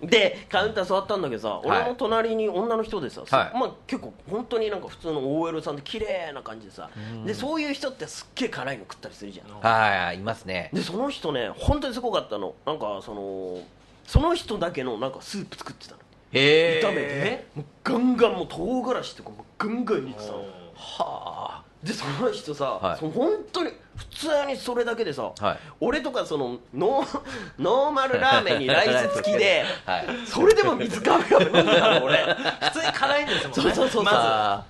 [0.03, 3.59] でカウンター座ったんだけどさ俺の隣に女の人でさ、はい。
[3.59, 6.91] まあ、結構本当になんか普通の OL さんで綺麗な感じでさ
[7.25, 9.61] でそういう人ってすっげえ辛いの食ったりするじゃん。
[9.61, 12.55] はいいますねでその人ね本当にすごかったの。
[12.67, 13.63] なんかその
[14.07, 16.01] その人だけのなんかスープ作ってたの。
[16.33, 17.47] へえ炒めてね。
[17.55, 20.45] もうガンガンもう唐辛子とかもうガンガン入れてたの。
[20.75, 22.99] はでその人さ、はい。
[22.99, 25.59] その本当に普通にそれだけでさ、はい。
[25.81, 27.21] 俺とかそのノー
[27.59, 30.07] ノーマルラーメンにライス付きで、はい。
[30.27, 32.17] それでも水ガブガブ飲んでたの俺。
[32.17, 33.63] 普通に辛いんですもんね。
[33.63, 34.05] そうそうそうそう。
[34.09, 34.65] あ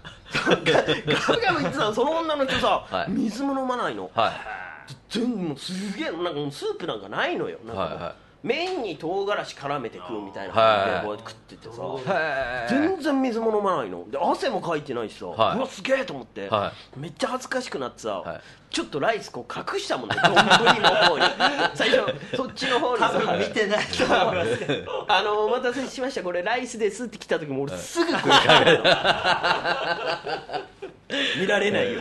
[0.46, 1.94] ガブガブ言ってたの。
[1.94, 3.10] その女の人さ、はい。
[3.10, 4.63] 水も飲まないの、ーはい
[5.20, 7.58] 全部すげえなんかもうスープなんかないのよ。
[7.66, 14.04] なんか麺に唐辛子絡めて食うみたいな感じではいこうやって食っててさ、全然水も飲まないの。
[14.10, 15.58] で汗もかいてないしさ、はい。
[15.58, 18.40] うわすげえと思って、はめっちゃ恥ずかしくなってさ、はい
[18.74, 20.16] ちょっとライスこう隠したもんね。
[20.20, 20.42] 丼の
[20.96, 21.24] 方に。
[21.74, 23.02] 最初そっちの方に。
[23.02, 25.06] 多さ分見てないと思いますけど。
[25.08, 26.24] あのお待たせしました。
[26.24, 28.84] これライスですって来た時も俺すぐ食いかけるの。
[31.38, 32.00] 見られないよ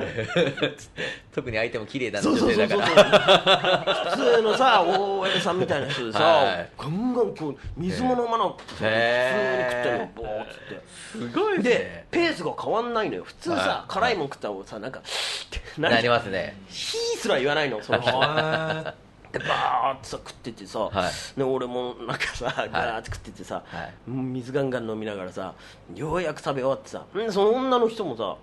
[1.35, 2.79] 特に相手も綺麗なそうそうそうそう。
[2.79, 6.69] だから普通のさ OL さんみたいな人でさ、はい。
[6.77, 8.89] ガンガンこう水も飲まなくて普通に
[9.69, 10.81] 食ってんのボーっつって。
[11.11, 12.05] すごいでね。
[12.09, 13.23] ペースが変わんないのよ。
[13.23, 13.91] 普通さ、はい。
[13.91, 15.03] 辛いもん食ったらさなんかっ
[15.49, 18.11] てなりますねヒーすら言わないのその人。
[18.11, 18.93] は
[19.31, 21.11] でバーってさ食っててさ、はい。
[21.37, 23.93] で俺もなんかさガーって食っててさ、はい。
[24.07, 25.55] 水ガンガン飲みながらさ
[25.95, 28.37] ようやく食べ終わってさんその女の人もさ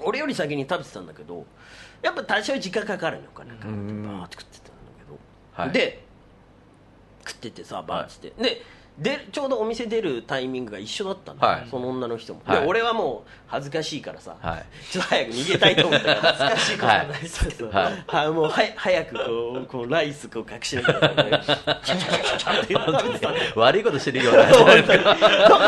[0.00, 1.44] 俺より先に食べてたんだけど
[2.00, 4.22] やっぱ多少時間かかるのかなバん。
[4.22, 5.18] ーって食ってたんだけど、
[5.62, 5.72] はい。
[5.72, 6.04] で
[7.26, 8.28] 食っててさバーって。
[8.28, 8.62] って、で
[8.98, 11.68] でちょうどお店出るタイミングが一緒だったんはい。
[11.70, 12.60] その女の人も、はい。
[12.60, 14.66] で俺はもう恥ずかしいからさ、はい。
[14.90, 16.32] ちょっと早く逃げたいと思ったから。
[16.34, 18.04] 恥ずかしいことはないはいそうそうはい。
[18.06, 19.22] はもうは早くこ
[19.62, 20.82] うこうライスこう隠しな。
[20.82, 21.30] がら、ね、
[23.54, 24.46] 悪いことしてるような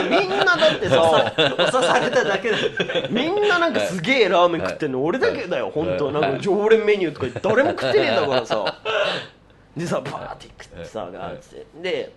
[0.02, 2.56] みんなだってさ押さされただけだ
[3.10, 5.04] みんななんかすげえラーメン食ってんの。
[5.04, 6.10] 俺だけだよ本当。
[6.10, 8.74] なんか常連メニューとか誰も食ってねえんだからさ。
[9.76, 11.64] でさバーって食ってさガーって。
[11.80, 12.12] で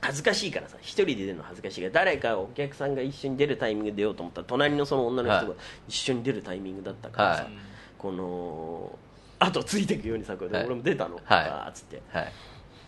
[0.00, 5.58] 恥ずかしいからさ一人で出るの恥ずかしいから誰かお客さんが一緒に出るタイミングで出ようと思ったら隣のその女の人がはい。
[5.88, 7.52] 一緒に出るタイミングだったからさ、はい。
[7.98, 8.98] この
[9.40, 10.66] あとついていくようにさこれではい。
[10.66, 11.24] 俺も出たの、はい。
[11.24, 12.02] バーっつって。
[12.12, 12.32] はい。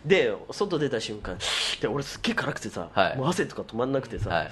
[0.04, 1.36] で外出た瞬間
[1.80, 3.16] で俺すっげえ辛くてさ、はい。
[3.18, 4.50] もう汗とか止まんなくてさ、はい。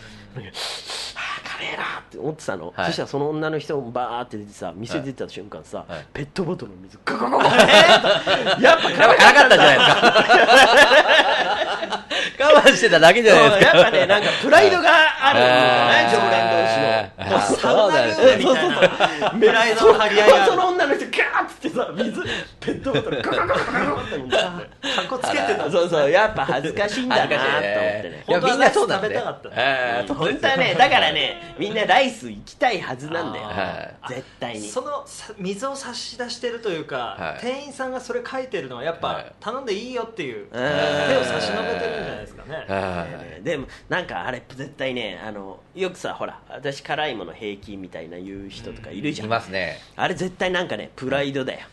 [1.77, 2.87] なって思ってたの、はい。
[2.87, 6.07] そしたらその女の人もバーって出てさ店出た瞬間さ、はい。
[6.13, 7.45] ペットボトルの水ガガガガ
[8.61, 11.28] やっぱ辛か辛かったんじゃないですか
[12.39, 13.79] 我慢してただけじゃないですか。
[13.79, 16.87] やっぱねなんかプライドがあるんだよね常連同士の。
[17.19, 17.57] あー。
[17.59, 18.79] そうなんですねそうそうそ
[19.37, 19.41] う。
[19.41, 22.23] プライドの張り合いがその女の人ガーッつってさ水
[22.61, 33.49] ペットボトルガガガガガって飲んでかっこつけてたそうそうやっぱ恥ずかしいんだなと思ってねいやみんなそうなん食べたかった本当はねだからねみんなライス行きたいはずなんだよ
[34.09, 35.05] 絶対にその
[35.39, 51.67] 水を差し出してるというか、店員さんがそれ書いてるのはやっぱ、頼んでいいよっていう手を差し伸べてるんじゃないですかねでもなんかあれ絶対ねあのよくさほら私辛いもの平気みたいな言う人とかいるじゃいんますねあれ絶対なんかねプライドだよ。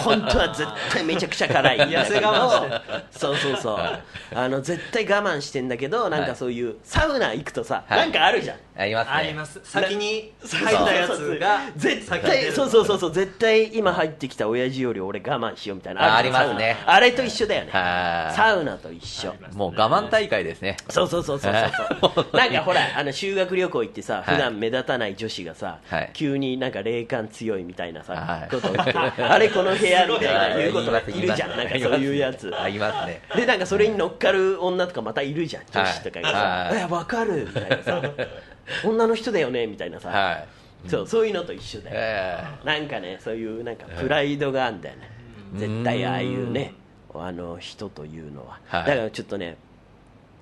[0.00, 3.18] 本当は絶対めちゃくちゃ辛い痩せ我慢して。
[3.18, 3.78] そうそうそう。
[4.34, 7.98] あの絶対我慢してんだけどなんかそういうサウナ行くとさ、はい。
[8.00, 8.58] なんかあるじゃん。
[8.74, 9.12] ありますね。
[9.12, 9.60] あります。
[9.64, 13.12] 先に入ったやつが絶対そうそうそうそう。
[13.12, 16.76] 絶対今入ってきた親父より俺我慢しようみたいなありますね。
[16.86, 17.70] あれと一緒だよね。
[17.72, 18.34] はい。
[18.34, 19.34] サウナと一緒。
[19.54, 20.76] もう我慢大会ですね。
[20.88, 22.36] そうそうそうそうそうそう。
[22.36, 24.36] なんかほらあの修学旅行行ってさはい。
[24.36, 26.10] 普段目立たない女子がさ、はい。
[26.14, 28.48] 急になんか霊感強いみたいなさ、はい。
[28.50, 28.92] ことを言って
[29.30, 33.22] あれこの部屋みたいなはい言うことがいるじゃんなんかそういうやつありますね。
[33.34, 38.02] でなんかそれに乗っかる女とかまたいるじゃん女子とかがさはい「えわかる」みたいなさ
[38.84, 40.44] 「女の人だよね」みたいなさ、はい
[40.88, 45.10] そうそういうのと一緒だよ、えなんかねそういうなんかプライドがあるんだよね、
[45.54, 46.74] 絶対ああいうね
[47.14, 49.56] あの人というのは、はいだからちょっとね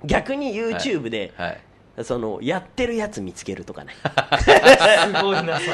[0.05, 1.61] 逆に YouTube で、ーはい
[2.03, 3.95] そのやってるやつ見つけるとかね。
[4.43, 5.59] すごいな。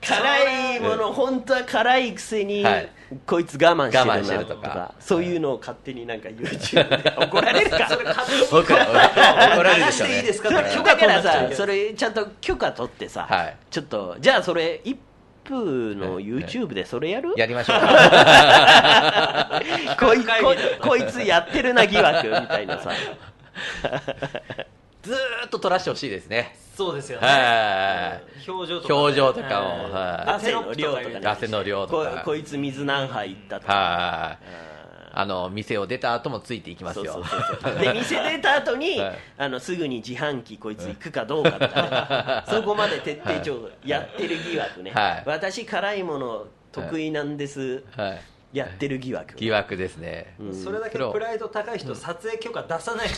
[0.00, 2.88] 辛いもの本当は辛いくせに、はい。
[3.26, 7.88] こいつ我慢してるなとかそういうのを勝手になんか YouTube で怒られるか。
[7.90, 8.62] それ勝手に怒
[9.62, 10.14] られるでしょうね。
[10.16, 13.56] 流していいですかだからさそれちゃんと許可取ってさ、はい。
[13.70, 14.98] ちょっとじゃあそれ一
[15.46, 17.78] 風の YouTube でそれやる、やりましょう。
[19.98, 20.18] こい
[20.80, 22.90] こいつやってるな疑惑みたいなさ
[25.02, 26.56] ずーっと撮らしてほしいですね。
[26.76, 27.26] そうですよね。
[27.26, 28.50] はい。
[28.50, 29.00] 表情とかね。
[29.00, 30.30] 表情とかもはい。
[30.30, 31.20] 汗の量とかね。
[31.24, 32.22] 汗の量とこか。
[32.24, 33.72] こいつ水何杯いったとか。
[33.72, 34.46] はい。
[35.18, 37.24] あの店を出た後もついていきますよ。
[37.80, 39.18] で店出た後に、はい。
[39.38, 45.22] あのすぐに自販機こいつ行くかどうかとか、ね、 そこまで徹底調査やってる疑惑ね、はい。
[45.24, 48.20] 私辛いもの得意なんです、はい
[48.56, 50.34] やってる疑惑疑惑ですね。
[50.40, 50.54] うん。
[50.54, 53.08] それだけプライド高い人撮影許可出さない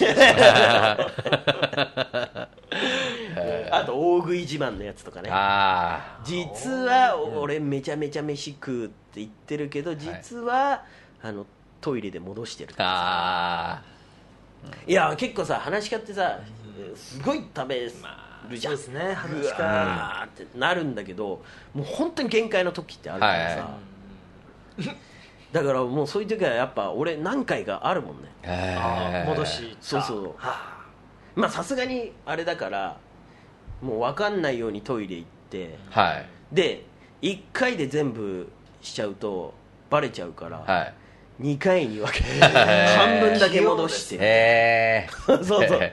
[3.70, 5.30] あと大食い自慢のやつとかね。
[5.32, 10.82] あ実は俺めちゃめちゃ飯食うって言ってるけど実は、
[11.22, 11.46] あの
[11.80, 13.84] トイレで戻してるああ
[14.88, 16.40] いや結構さ話し家ってさ
[16.96, 17.92] すごい食べる
[18.58, 19.62] じゃん、そうですね話しう。
[19.62, 23.78] わーってなるんだけどもう本当に限界の時ってあるからさ、は
[24.84, 24.88] い。
[24.88, 24.94] は
[25.52, 28.28] だからもうそういう時はやっぱ俺何回かあるもんね。
[28.44, 29.28] あー。
[29.28, 30.34] 戻しそうそう。
[31.34, 32.98] まあさすがにあれだから
[33.80, 35.78] もう分かんないようにトイレ行って。
[35.90, 36.26] はい。
[36.54, 36.84] で
[37.22, 38.50] 1回で全部
[38.82, 39.54] しちゃうと
[39.90, 40.94] バレちゃうから、はい。
[41.40, 45.08] 2回に分けて半分だけ戻して。
[45.26, 45.92] そうそう。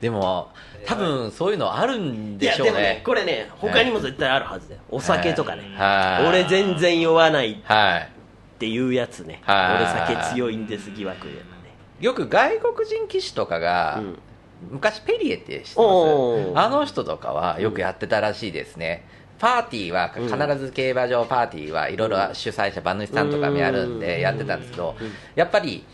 [0.00, 0.50] でも
[0.84, 2.72] 多分そういうのあるんいやでしょうね。
[2.72, 4.80] でもねこれね他にも絶対あるはずだよ。
[4.90, 5.62] お酒とかね。
[5.76, 6.28] はい。
[6.28, 7.52] 俺全然酔わない。
[7.52, 8.21] っはい
[8.62, 9.40] ていうやつね。
[9.44, 9.76] はい。
[9.76, 11.40] 俺酒強いんです疑惑やね。
[12.00, 14.18] よく外国人騎士とかが、うん。
[14.70, 16.66] 昔ペリエって知ってます？
[16.66, 19.04] あの人とかはよくやってたらしいですね、
[19.40, 24.94] パーティーは必ず競馬場パーティーはいろいろ主催者馬主さんとかもやるんでやってたんですけど
[25.34, 25.84] やっぱり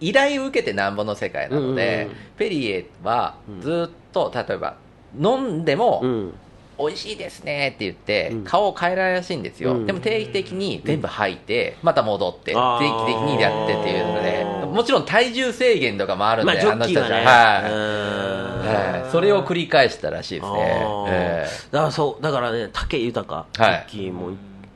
[0.00, 2.16] 依頼を受けてなんぼの世界なのでうん。
[2.36, 4.76] ペリエはずっと例えば
[5.16, 6.34] 飲んでもうん
[6.78, 8.44] 美味しいですねって言ってうん。
[8.44, 9.86] 顔を変えられるらしいんですよ、うん。
[9.86, 17.24] でも定期的に全部吐いてまた戻って定期的にやってっていうのでもちろん体重制限とかもあるんで、まあジョッキーはね。
[17.24, 19.06] は。
[19.08, 19.10] い。
[19.12, 20.82] それを繰り返したらしいですね。
[20.82, 21.06] あー。
[21.10, 24.30] えだからそうだからね武豊ジョはいッキーも、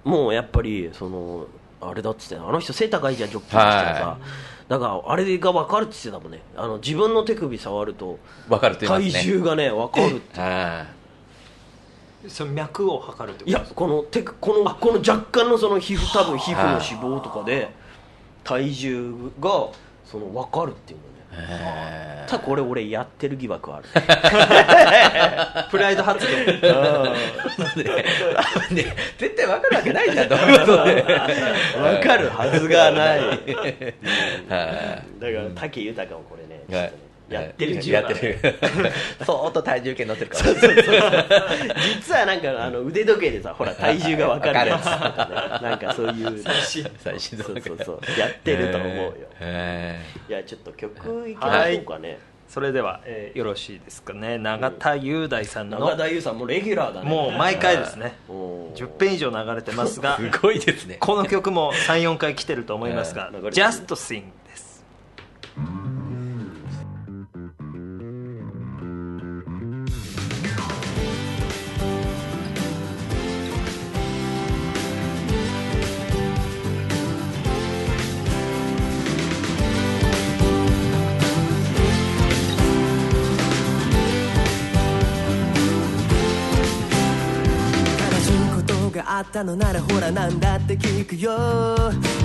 [0.04, 1.46] もうやっぱりその
[1.80, 4.18] あれだっつってあの人背高いじゃんジョッキーにしてさ、は
[4.68, 6.42] だからあれが分かるって言ってたもんね。
[6.56, 10.40] あの自分の手首触ると体重がね分かるって。
[10.40, 10.86] は
[12.26, 13.50] その脈を測るってこと？
[13.50, 17.70] いやこの手このこの若干のその皮膚多分皮膚の脂肪とかで
[18.44, 19.68] 体重が
[20.04, 21.08] その分かるっていうのね。
[22.26, 23.84] ただこれ俺やってる疑惑ある。
[25.70, 26.32] プライド発動。
[26.32, 26.44] え
[28.74, 30.36] ね絶対分かるわけないじゃん 分
[32.02, 33.20] かるはずがない。
[33.20, 33.44] はい。
[34.48, 38.38] だから武豊もこれねちょっとねやってるやってる。
[39.24, 40.44] 相当体重計乗ってるから。
[41.94, 45.68] 実はなんかあの腕時計でさほら体重が分かるやつとかね。
[45.68, 46.42] なんかそういう。
[46.42, 46.54] 最
[47.20, 48.20] 新そうそうそう。
[48.20, 49.12] やってると思うよ。
[49.40, 52.18] へいやちょっと曲いきましょうかね。
[52.48, 54.38] それでは、えーよろしいですかね。
[54.38, 55.78] 永田雄大さんの。
[55.80, 57.08] 長田優さんもレギュラーだね。
[57.08, 58.14] もう毎回ですね。
[58.26, 58.74] おー。
[58.74, 60.96] 10編以上流れてますがえ すごいですね。
[60.98, 63.66] この曲も34回来てると思いますが「えー流れてる。
[63.66, 64.22] Just Sing」
[89.28, 91.36] ったのならほらなんだって聞くよ。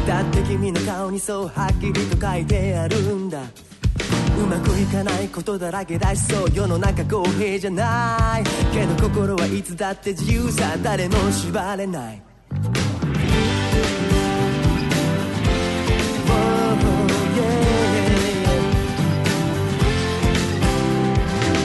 [0.07, 3.41] だって君の顔にそうはっきりと書いてあるんだ。
[3.41, 8.43] うまくいかないことだらけだしそう世の中公平じゃない。
[8.73, 12.21] けど心はいつだって自由さ誰も縛れない。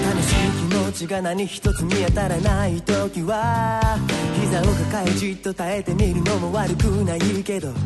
[0.04, 0.34] 楽しい
[0.68, 3.98] 気持ちが何一つ見当たらない時は
[4.48, 7.76] 膝を抱えじっと耐えてみるのも悪くないけどほん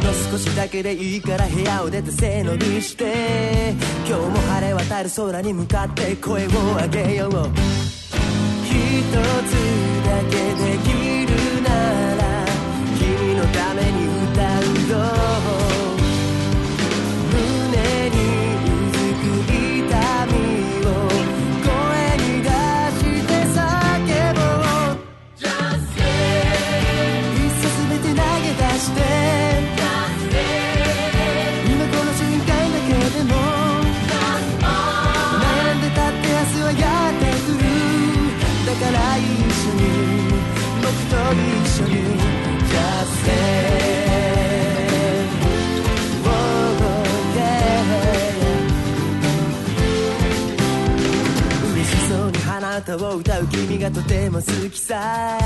[0.00, 3.72] の少しだけでいいから部屋を出て背伸びして
[4.06, 7.30] 今日も晴れ渡る空に向かって声を上げよう。
[7.30, 7.32] 一
[9.12, 9.52] つ
[10.04, 11.05] だけできる
[38.78, 39.80] から一緒に
[40.82, 41.94] 僕と一緒に
[42.68, 43.30] Just say
[46.24, 46.30] Oh,
[47.34, 47.42] yeah
[51.72, 55.38] 嬉しそうに花歌を歌う君がとても好きさ。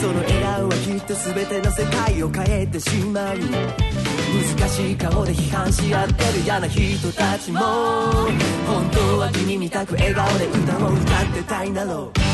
[0.00, 7.60] その笑顔はきっと全ての世界を変えてしまう難しい顔で批判し合ってる嫌な人たちも。
[7.60, 12.29] 本当は君みたく笑顔で歌を歌ってたいんだろう。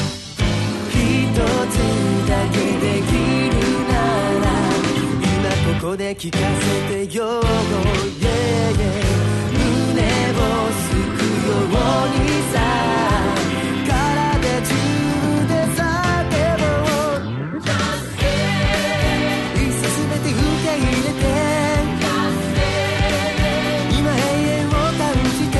[1.37, 1.39] つ
[2.29, 3.13] だけでき
[3.51, 3.55] る
[3.89, 3.95] な
[4.41, 4.47] ら
[5.21, 7.43] 今ここで聞かせてよ、
[8.21, 8.33] yeah,
[8.73, 9.07] yeah
[9.53, 10.01] 胸
[10.33, 10.41] を
[10.73, 11.69] すくよう
[12.15, 12.19] に
[12.53, 12.55] さ
[13.87, 13.93] 体
[14.63, 14.73] 中
[15.47, 15.79] で叫
[16.59, 16.65] ぼ
[17.17, 17.29] う
[19.59, 21.25] いっそ全て受け入れて
[23.93, 25.05] 今永遠を感
[25.37, 25.55] じて。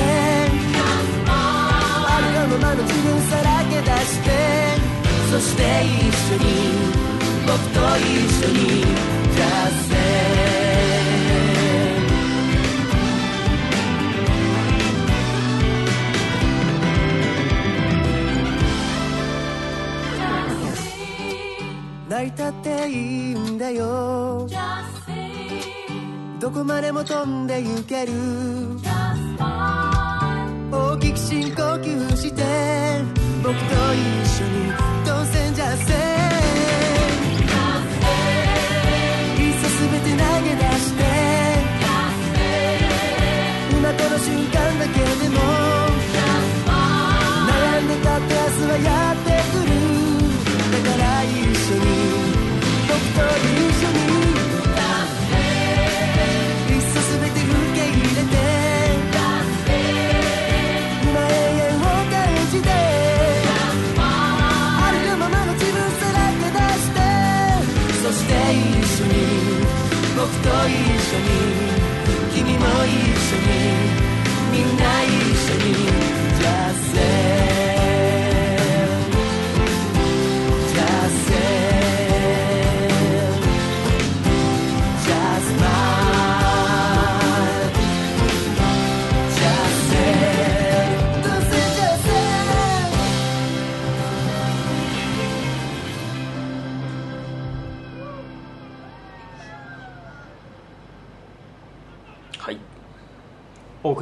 [1.29, 4.36] あるがままの自分さらけ出して。
[5.29, 6.45] そして一緒に
[7.45, 8.05] 僕と一
[8.45, 9.07] 緒に
[9.89, 10.07] say
[22.09, 24.47] 「泣いたっていいんだよ」
[26.39, 28.13] 「どこまでも飛んで行ける」
[30.71, 33.16] 「大きく深呼吸して
[33.47, 34.73] 僕と一緒に
[35.05, 35.93] 当選じゃせ
[39.41, 40.99] いっそ全て投げ出して。
[43.71, 45.39] 今この瞬間だけでも。
[47.47, 49.26] 悩んでたって明日はやっと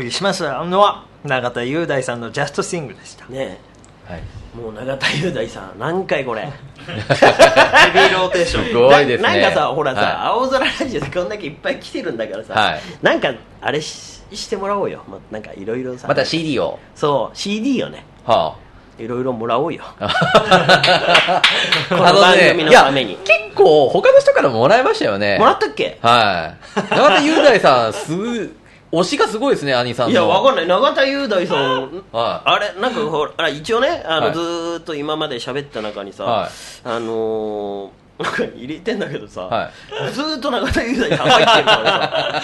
[0.06, 3.26] りしましたのは永田雄大さんの「ジャストシング」でした。
[3.28, 3.60] ね
[4.08, 4.20] はい。
[4.20, 6.42] えもう永田雄大さん何回これ？
[6.44, 6.50] ヘ
[6.88, 9.30] ビーローテーションすごいですね。
[9.30, 10.14] ななんかさほらさ、はい。
[10.28, 12.82] 青空ラジオでこんだけいっぱい来てるんだからさ、はい。
[13.02, 16.08] なんかあれししてもらおうよ、ま、なんかいろいろさ。
[16.08, 16.80] また CD を。
[16.96, 18.06] そう CD よね。
[18.26, 18.56] は
[18.98, 19.84] いろいろもらおうよ。
[20.00, 21.42] あ
[21.90, 23.12] この番組のために。
[23.14, 25.38] いや結構他の人からもらいましたよね。
[25.40, 25.98] もらったっけ？
[26.02, 26.80] はい。
[26.96, 28.56] 永田雄大さんすぐ
[29.02, 30.12] 推しがすごいですね兄さんの。
[30.12, 30.68] いやわかんない。
[30.68, 32.04] 永田雄大さん。
[32.12, 32.50] はい。
[32.50, 34.34] あれなんかほらあ一応ねあの、はい。
[34.34, 36.50] ずーっと今まで喋った中にさ、はい。
[36.84, 39.72] あのーなんか入れてんだけどさ、は
[40.14, 42.42] ずーっと永田雄大さん入ってるから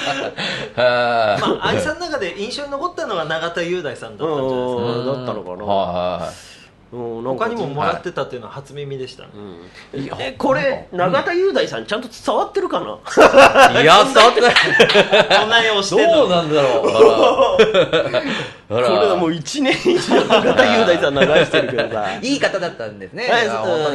[0.75, 0.81] さ。
[0.83, 4.81] はまあ愛さんの中で印象に残ったのが永田雄大さんだったんじゃないですか。
[4.81, 5.05] うん。
[5.05, 6.61] だったのかな、はうん
[6.91, 10.09] なんか他にももらってたっていうのは初耳でしたね、うん。
[10.19, 14.53] えこれ永田雄大さんちゃんと伝わってるかな、いや伝わってない。
[15.39, 16.89] こんなに押してんのどうなんだろう。
[18.71, 22.07] あらあこられはもう1年以上永田雄大さん流してるけどさ。
[22.21, 23.29] いい方だったんですね。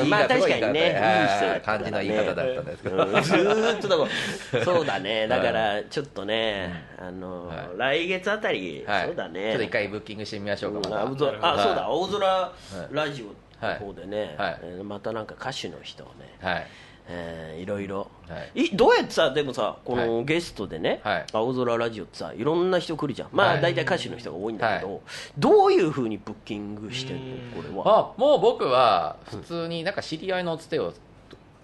[0.06, 0.98] まあ方確かにね。
[1.00, 3.04] はいい感じのいい方だったんですけど。
[3.04, 3.22] うん。
[3.22, 4.06] ずーっとだか
[4.52, 5.28] らそうだね。
[5.28, 7.56] だからちょっとねあのはい。
[7.76, 9.06] 来月あたりはい。
[9.06, 9.50] そうだね。
[9.50, 10.88] ちょっと一回ブッキングしてみましょうか。
[10.90, 11.84] あはいそうだ。
[11.84, 12.52] 青空
[12.92, 14.58] ラジオの方でねはい。
[14.62, 16.66] えーまたなんか歌手の人をねはい。
[17.08, 18.76] えーいろいろ、、はい。
[18.76, 21.26] どうやってさでもさこはのゲストでね、はい。
[21.32, 23.28] 青空ラジオってさいろんな人来るじゃん。
[23.32, 23.60] まあ、はい。
[23.60, 25.00] 大体歌手の人が多いんだけど、はい。
[25.38, 27.62] どういうふうにブッキングしてんの？
[27.62, 28.12] これは。
[28.16, 30.92] あもう僕は普通になんか知り合いのつてを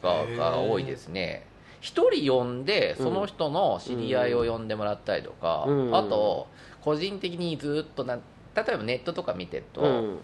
[0.01, 1.47] がが多いですね。
[1.81, 5.97] 一人呼んでその人の知り合いを呼んでもらったりとか、うん。
[5.97, 6.47] あと
[6.81, 10.19] 個人的にずっとな例えばネットとか見てると、うん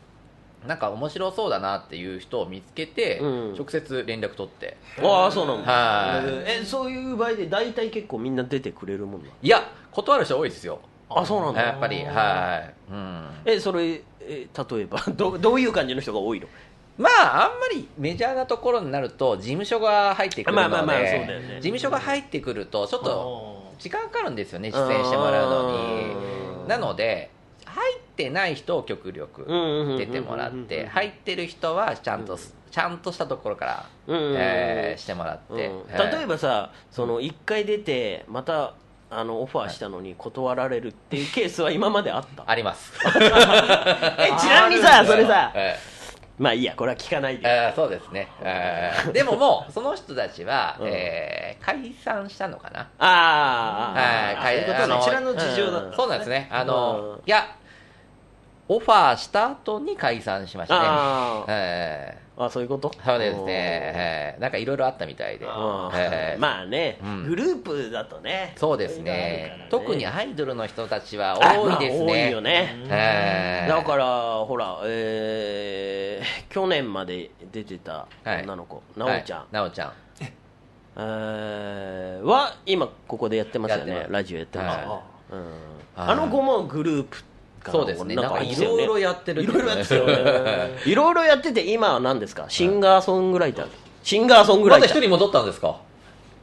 [0.68, 3.54] なんか面白そうだなっていう人を見つけて、うん。
[3.54, 4.76] 直接連絡取って。
[5.02, 6.60] ああそうなんだ、はい。
[6.60, 10.80] えそういう場合で大体結構みんな出てくれるもんないや断る人多いですよ。
[11.08, 11.62] あそうなんだ。
[11.62, 12.04] やっぱり。
[12.04, 16.46] はい、うん、えそれえ例えば どどういう感じの人が多いの？
[16.98, 21.54] まああんまりメジャーなところになると事務所が入ってくるので、まあまあまあそうだよね。
[21.56, 27.30] 事務所が入ってくるとちょっとお時間かかるんですよね出演してもらうのうんになので
[27.78, 29.44] 入ってない人を極力
[29.98, 32.38] 出てもらって入ってる人はちゃんと、
[32.70, 35.70] ちゃんとしたところから、うんえーしてもらって、
[36.12, 38.74] 例えばさその1回出てまた
[39.10, 42.44] あのオファーしたのに断られるっていうケースは今まであった？
[42.46, 43.08] あります、 え
[44.38, 45.78] ちなみにさそれさえ
[46.38, 47.48] まあいいやこれは聞かないーで。
[47.48, 49.10] えーそうですね、えー。
[49.12, 50.88] でももうその人たちは、うん。
[50.88, 52.88] えー解散したのかな？
[52.98, 55.96] あーはいあーそういうこちらの事情だったね。
[55.96, 56.48] そうなんですね。
[56.52, 57.18] あの、うん。
[57.26, 57.48] いや
[58.68, 60.80] オファーした後に解散しましたね。
[62.36, 62.90] ああそういうこと？
[62.90, 64.40] ーそうですね、えー。
[64.40, 65.50] なんかいろいろあったみたいで、うん
[65.94, 66.40] えー。
[66.40, 67.24] まあね、うん。
[67.26, 68.52] グループだとね。
[68.56, 69.04] そうですね。
[69.04, 69.66] ね。
[69.70, 72.76] 特にアイドルの人たちはあ多いですね、まあ多いよね。
[72.88, 73.76] えー。
[73.76, 79.92] だからほら、えー去年まで出てた女の子、なおちゃん、はいちゃん。
[80.96, 84.06] えーは今ここでやってますよね。
[84.08, 85.02] ラジオやってますよね、は
[85.32, 85.40] うん。
[85.40, 85.50] はい
[85.96, 87.24] あの子もグループ
[87.72, 87.78] か。
[87.78, 88.14] そうですね。
[88.14, 89.42] なんかいろいろやってる。
[89.42, 89.94] いろいろやって
[90.90, 92.46] いろいろやってて今は何ですか？
[92.48, 93.66] シンガーソングライター。
[94.02, 94.98] シンガーソングラまだイター。
[94.98, 95.76] 一人戻ったんですか？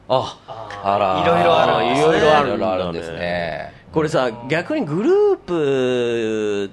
[0.08, 0.38] あ
[0.84, 2.20] あらいろいろあるいろい
[2.58, 3.72] ろあるんですね。
[3.92, 6.70] これさ逆にグループ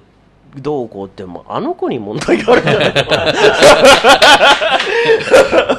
[0.56, 2.90] どうこうってもあの子に問題があるんじゃない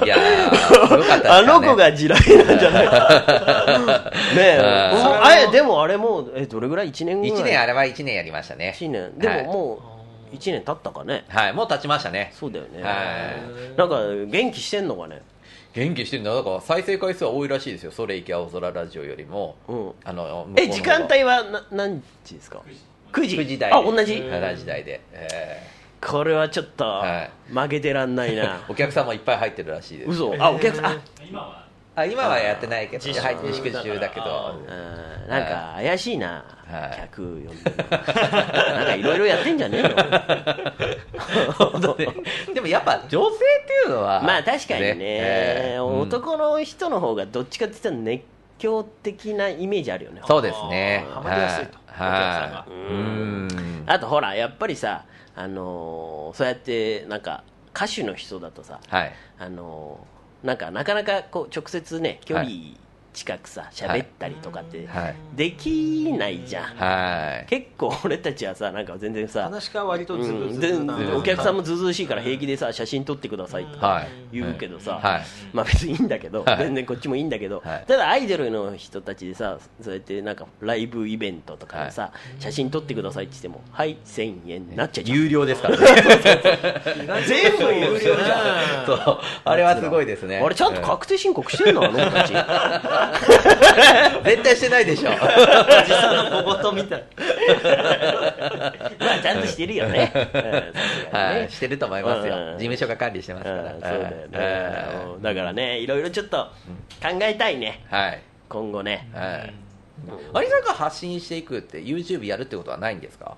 [0.06, 1.30] いやーよかね。
[1.30, 2.88] あの子が地雷なんじゃない。
[2.88, 4.60] か ねえ。
[4.62, 8.76] あえでもあれもうえどれぐらい？1年ぐらい？1年あれは1年やりましたね。
[8.78, 9.18] 1年。
[9.18, 9.44] ではい。
[9.46, 9.80] もも
[10.32, 11.24] う1年経ったかね。
[11.30, 12.32] はいもう経ちましたね。
[12.34, 12.84] そうだよね。
[12.84, 13.78] はい。
[13.78, 15.22] なんか元気してんのかね？
[15.74, 17.92] 元気してるんだだから再生回数は多いらしいですよ。
[17.92, 19.92] それいけ青空ラジオよりも、うん。
[20.06, 22.62] あのえ時間帯はな何時ですか？
[23.16, 23.38] 9時。
[23.38, 23.72] 9時台。
[23.72, 25.62] あ同じ？7時台で、え
[26.02, 27.32] これはちょっとはい。
[27.54, 28.44] 負けてらんないな。
[28.44, 30.12] ー お客さんもいっぱい入ってるらしいです。
[30.12, 30.36] 嘘。
[30.38, 30.86] あお客さん
[31.34, 31.62] あ
[31.98, 33.72] あ今はやってないけど自粛。
[33.72, 34.60] 中だけど。
[34.68, 35.30] うん。
[35.30, 36.98] なんか怪しいな、はい。
[37.02, 37.54] 客呼んで
[37.90, 39.82] なんかいろいろやってんじゃねえ
[41.80, 41.96] の？
[42.54, 44.96] でもやっぱ女性っていうのは まあ確かにね。
[45.00, 46.02] えーうん。
[46.02, 48.24] 男の人の方がどっちかって言ったら熱
[48.60, 50.22] 狂的なイメージあるよね。
[50.28, 51.06] そうですね。
[51.10, 53.90] ハマりやすいとはい。
[53.90, 57.44] あとほらやっぱりさあのーそうやってなんか
[57.76, 59.14] 歌手の人だとさはい。
[59.40, 62.48] あのーなんかなかなかこう直接ね距離
[63.16, 65.16] 近くさ喋ったりとかってはい。
[65.36, 67.46] できないじゃん、はい。
[67.48, 74.08] 結構俺たちはさなんか全然さ話が割とズブうんでズブなお客さんもずうずうしいから平気でさ写真撮ってくださいとかはい。
[74.34, 75.24] 言うけどさ、はい。
[75.54, 76.58] まあ別にいいんだけど、はい。
[76.58, 77.86] 全然こっちもいいんだけど、はい。
[77.88, 85.86] ただアイドルの人たちでさそうやってなんかライブイベントとかでさ、写真撮ってくださいって言ってもはい1000円になっちゃう有料ですからね。
[87.26, 88.86] 全部有料じゃん。
[88.86, 89.20] そう。
[89.46, 90.42] あれはすごいですね。
[90.44, 92.34] あれちゃんと確定申告してんのあの子たち
[94.24, 95.10] 絶対してないでしょ。
[95.10, 95.20] おじ
[95.94, 97.04] さんの小言みたい。
[99.00, 100.12] まあちゃんとしてるよね、
[101.12, 101.52] はい。
[101.52, 102.36] してると思いますよ。
[102.36, 102.52] うん。
[102.54, 103.64] 事務所が管理してますから。
[105.22, 106.38] だからねいろいろちょっと
[107.02, 107.84] 考えたいね。
[107.90, 108.22] はい。
[108.50, 109.08] 今後ね。
[109.14, 109.54] はい。
[110.44, 113.36] 有さんが発信していくって YouTube やるってことはないんですか？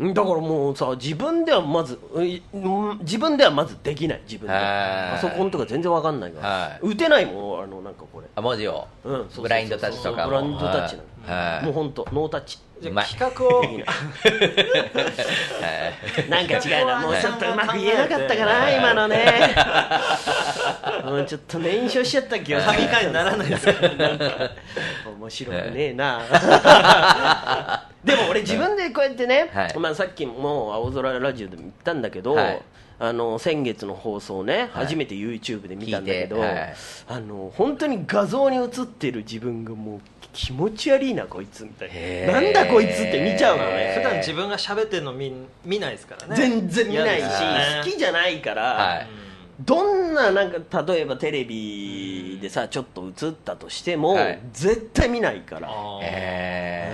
[0.00, 1.98] だからもうさ自分ではまず
[3.00, 4.52] 自分ではまずできない自分で。
[4.52, 6.78] はいパソコンとか全然わかんないから、はい。
[6.82, 8.26] 打てないもんあのなんかこれ。
[8.36, 8.86] あ文字を。
[9.04, 10.28] うんそうそうそうブラインドタッチとかも。
[10.28, 11.64] ブラインドタッチなの、はい。
[11.64, 13.62] もう本当ノータッチじゃあ企画を。
[16.28, 17.00] なんか違うな。
[17.00, 18.76] もうちょっとうまく言えなかったかな、はい。
[18.76, 19.54] 今のね。
[21.04, 24.50] もうちょっと燃焼しちゃった気がする神回にならないですかなんか
[25.18, 26.22] 面白くねえな。
[28.04, 29.78] でも俺自分でこうやってね、はい。
[29.78, 32.62] まあ、さっきも青空ラジオでも言ったんだけど、はい。
[33.00, 34.84] あの先月の放送ね、はい。
[34.86, 40.00] 初めて YouTube で見たんだけど、あの本当に画像に映ってる自分がもう
[40.32, 42.32] 気持ち悪いなこいつみたいな。
[42.34, 45.32] なんだこいつって見ちゃうのへね普段自分が喋ってるの見
[45.64, 46.36] 見ないですからね。
[46.36, 47.82] 全然見ないしね。
[47.84, 49.08] 好きじゃないから、はい。
[49.60, 54.40] どんななんか例えばテレビでさちょっと映ったとしても、はい。
[54.52, 55.68] 絶対見ないから、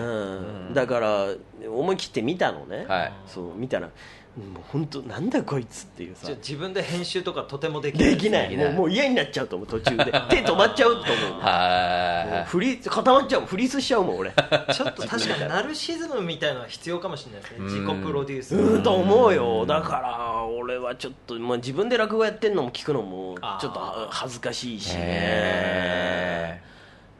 [0.01, 1.27] うん、だから
[1.69, 3.13] 思い切って見たのね、はい。
[3.27, 3.91] そう見たら
[4.37, 6.29] もう本当なんだこいつっていうさ。
[6.29, 8.57] 自分で編集とかとてもできないできない。
[8.57, 10.05] もうもう嫌になっちゃうと思う途中で。
[10.29, 14.33] 手止まっちゃうと思うもうはフリ固まっちゃうフリースしちゃうもん俺。
[14.73, 17.59] ちょっと確かにナルシズムみたいなのは必要かもしれないですね。
[17.61, 17.67] うん。
[17.67, 18.57] 自己プロデュース。
[18.57, 19.67] うんと思うよ。
[19.67, 25.01] だから俺はちょっと、まあ、自分で落語やってんのも聞くのもちょっとは恥ずかしいしね。
[25.01, 26.61] へ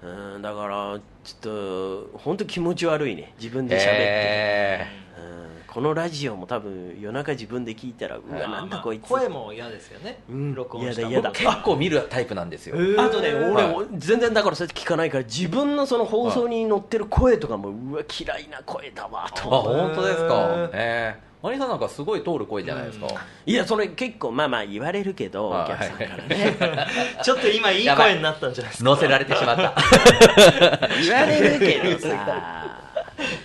[0.03, 3.35] うんだからちょっと本当気持ち悪いね。
[3.39, 4.87] 自分で喋って、え
[5.19, 5.44] うん
[5.75, 9.09] このラジオも多分夜中自分で聞いたらうわなんだこいつ。
[9.09, 10.55] 声も嫌ですよね、うん。
[10.55, 12.77] 録音した結構見るタイプなんですよ。
[12.97, 13.87] あとね、俺、はい。
[13.99, 20.71] 全然だからそうやって聞かないから自分のその放送に載ってる声とかもうわ嫌いな声だわとあ本当ですか。
[20.75, 23.09] ええマリさんなんかすごい通る声じゃないですか。
[23.45, 25.69] いやそれ結構まあまあ言われるけどおはい。
[25.69, 26.57] 客さんからね。
[27.23, 28.91] ちょっと今いい声になったんじゃないですか。
[28.91, 29.75] 乗せられてしまった。
[31.03, 32.63] 言われるけどさ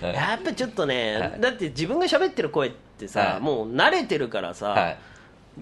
[0.02, 3.40] やっぱちょっとね、だって自分が喋ってる声ってさ、はい。
[3.40, 4.98] もう慣れてるからさ、はい。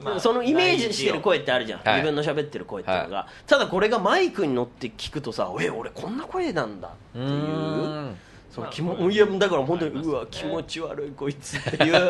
[0.01, 8.16] まあそのイメージしてる声ってあるじゃん、はい自分の喋ってる声っていうのが、ただこれがマイクに乗って聞くとさえ俺こんな声なんだってういう
[8.58, 12.10] その気もいやだから本当にうわ気持ち悪いこいつっていう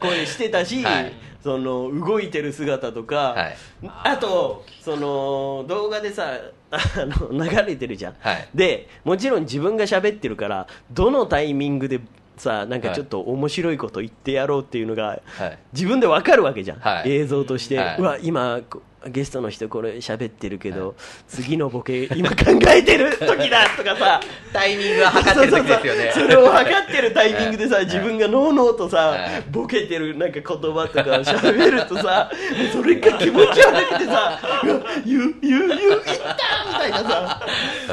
[0.00, 1.12] 声してたし、はい。
[1.40, 3.56] その動いてる姿とか、はい。
[4.04, 6.32] あとその動画でさ
[6.72, 8.48] あの流れてるじゃん、はい。
[8.52, 12.00] でもちろん自分が喋ってるからどのタイミングで
[12.42, 15.58] さなんかちょっと面白いこと言ってやろうっていうのが、はい。
[15.72, 17.10] 自分でわかるわけじゃん、はい。
[17.12, 17.96] 映像として、はい。
[17.98, 20.94] うわ今こゲストの人これ喋ってるけど、
[21.26, 22.36] 次のボケ今考
[22.68, 24.20] えてる時だとかさ。
[24.52, 26.10] タイミングは測ってる時ですよね。
[26.14, 26.28] そうそうそう。
[26.28, 29.44] それを測ってるタイミングでさ、自分がのうのうとさ、はい。
[29.50, 32.30] ボケてるなんか言葉とか喋るとさ、
[32.72, 36.36] それが気持ち悪くてさ、 うわ言う、言う、言う、言った
[36.68, 37.40] みたいなさ、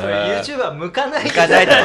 [0.02, 1.26] それ YouTube は向かない。
[1.26, 1.84] 行かないと思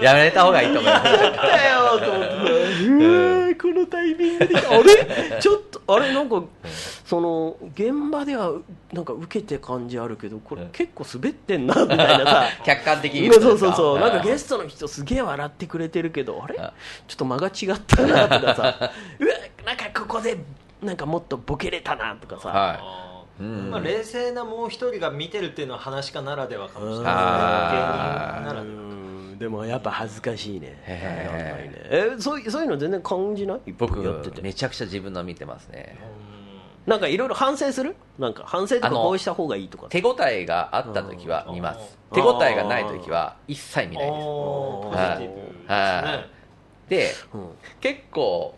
[0.00, 0.04] う。
[0.04, 1.04] やめた方がいいと思います。
[1.04, 3.50] だよと思って。
[3.60, 4.56] このタイミングで。
[4.56, 5.40] あれ？
[5.40, 6.14] ちょっとあれ？
[6.14, 6.42] なんか
[7.04, 8.52] その現場では
[8.92, 12.46] なんか受けて感じあるけどこれ結構滑ってんなみたいなさ。
[12.64, 14.00] 客観的に言そうそうそう。
[14.00, 16.54] なんかゲスストの人すげえ笑ってくれてるけどあれ？
[16.56, 16.72] ちょあっ
[17.16, 18.90] と間が違ったなとかさ。
[19.18, 19.34] うわ
[19.66, 20.38] なんかここで
[20.82, 23.09] なんかもっとボケれたなとかさ、はあーうん
[23.42, 27.14] まあ、冷静なもう一人が見てるっていうのは話し家ならではかもしれない。
[27.14, 27.86] ですね芸
[28.36, 29.38] 人ならうではん。
[29.38, 30.78] でもやっぱ恥ずかしいね。
[30.84, 31.36] へー。
[31.38, 31.74] やっぱりね。
[32.16, 33.70] えそういそういうの全然感じない？
[33.70, 34.42] い僕やってて。
[34.42, 35.98] めちゃくちゃ自分の見てますね。
[36.86, 37.96] なんかいろいろ反省する？
[38.18, 39.86] なんか反省とかこうした方がいいとか。
[39.88, 41.78] 手応えがあった時は見ます。
[41.78, 44.26] うん手応えがない時は一切見ないです。
[44.26, 45.22] はい。
[45.22, 46.26] ジティブですはね
[46.88, 47.50] でうん。
[47.80, 48.56] 結構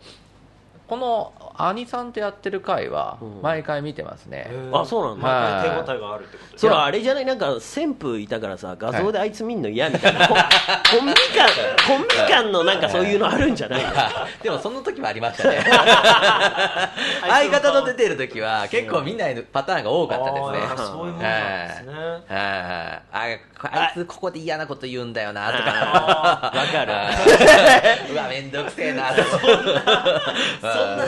[0.87, 3.41] この兄さんとやってる回はうん。
[3.41, 5.27] 毎回見てますね、あそうなんだ。
[5.27, 5.69] はい。
[5.69, 7.25] 毎回手応えがあるってことそれあれじゃない？
[7.25, 11.47] なんか旋風いたからさ画像であいつ見んの嫌みたいな、コンコンビ感
[11.87, 13.89] コンビ感のなんかそういうのあるんじゃないの？
[14.43, 15.63] でもその時もありましたね。
[17.27, 20.59] 相方と出てる時は結構見ないパターンが多かったですね。
[20.77, 21.93] そういうもんなんですね。
[21.93, 23.39] はい。
[23.65, 26.51] ああいつここで嫌なこと言うんだよなとか。
[26.53, 26.93] わかる。
[28.11, 29.39] うわめんどくせえなとか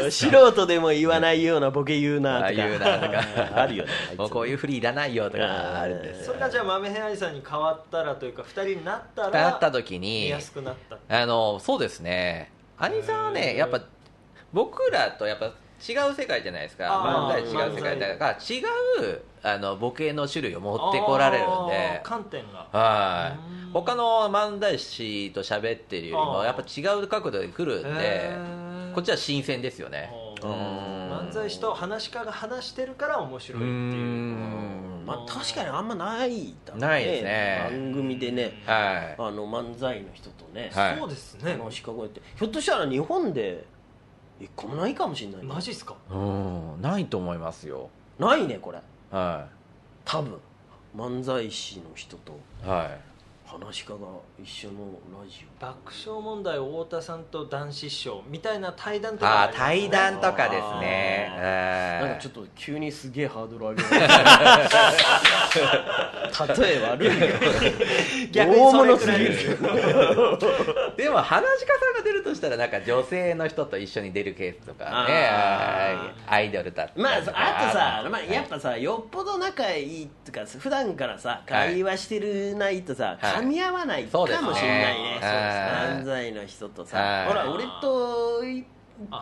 [0.03, 2.47] うん素人でも言わないようなボケ言うなとか。
[2.47, 3.21] あ言うなとか。
[3.61, 5.81] あるよねこういうふりいらないよとか。
[5.81, 10.97] あるんですよそれがじゃあ豆ヘアリさんに変わったらというか二人になったらなった時見にやすくなった。
[11.09, 12.51] あのそうですね。
[12.77, 13.81] 兄さんはねやっぱ
[14.53, 16.87] 僕らとやっぱ違う世界じゃないですか。
[16.89, 18.61] あ漫才ー違う世界だから違
[19.11, 22.01] うあのボケの種類を持ってこられるんで。
[22.03, 22.67] 観点が。
[22.71, 23.65] はい。
[23.67, 23.71] うん。
[23.73, 28.31] 他の漫才師と喋ってるよりもやっぱ違う角度で来るんで
[28.95, 30.09] こっちは新鮮ですよね。
[30.41, 33.73] 漫才師と話し家が話してるから面白いっていう。
[33.73, 35.03] うん。
[35.05, 37.67] まあ確かにあんまないだろうないですね。
[37.71, 38.53] 番組でね。
[38.65, 39.15] はい。
[39.17, 40.97] あの漫才の人とね、はい。
[40.97, 41.53] そうですね。
[41.53, 42.21] あのシカゴって。
[42.37, 43.65] ひょっとしたら日本で
[44.39, 45.47] 一個もないかもしれないね。
[45.47, 45.95] マジっすか？
[46.09, 46.81] うん。
[46.81, 47.89] ないと思いますよ。
[48.17, 48.79] ないねこれ。
[49.11, 49.47] は
[50.05, 50.39] 多分。
[50.95, 52.31] 漫才師の人と。
[52.65, 52.99] いはい
[53.57, 53.99] 話し家が
[54.43, 61.31] 一緒のラジ爆笑問題太田さんと男子師匠みたいな対談とあかあ対談とかですね。
[61.37, 63.89] オなんかちょっっと急にすげえハードル上げた
[66.61, 67.09] 例え悪い
[68.31, 69.09] 逆に大物す。
[69.09, 70.51] ぎると
[70.97, 75.29] でも話し家さんが出るとしたらなんか女性の人と一緒に出るケースとかね。
[76.27, 77.31] アイドルだったりまあ、あとさ、
[78.09, 85.19] まあ、はいやっぱさよっぽど仲いいっていうか普段からさ会話してるないとさ、はい噛み合わないかもしれないね。
[85.21, 86.03] はい。
[86.03, 86.89] 漫才の人とはい。
[86.89, 88.65] さほら俺と一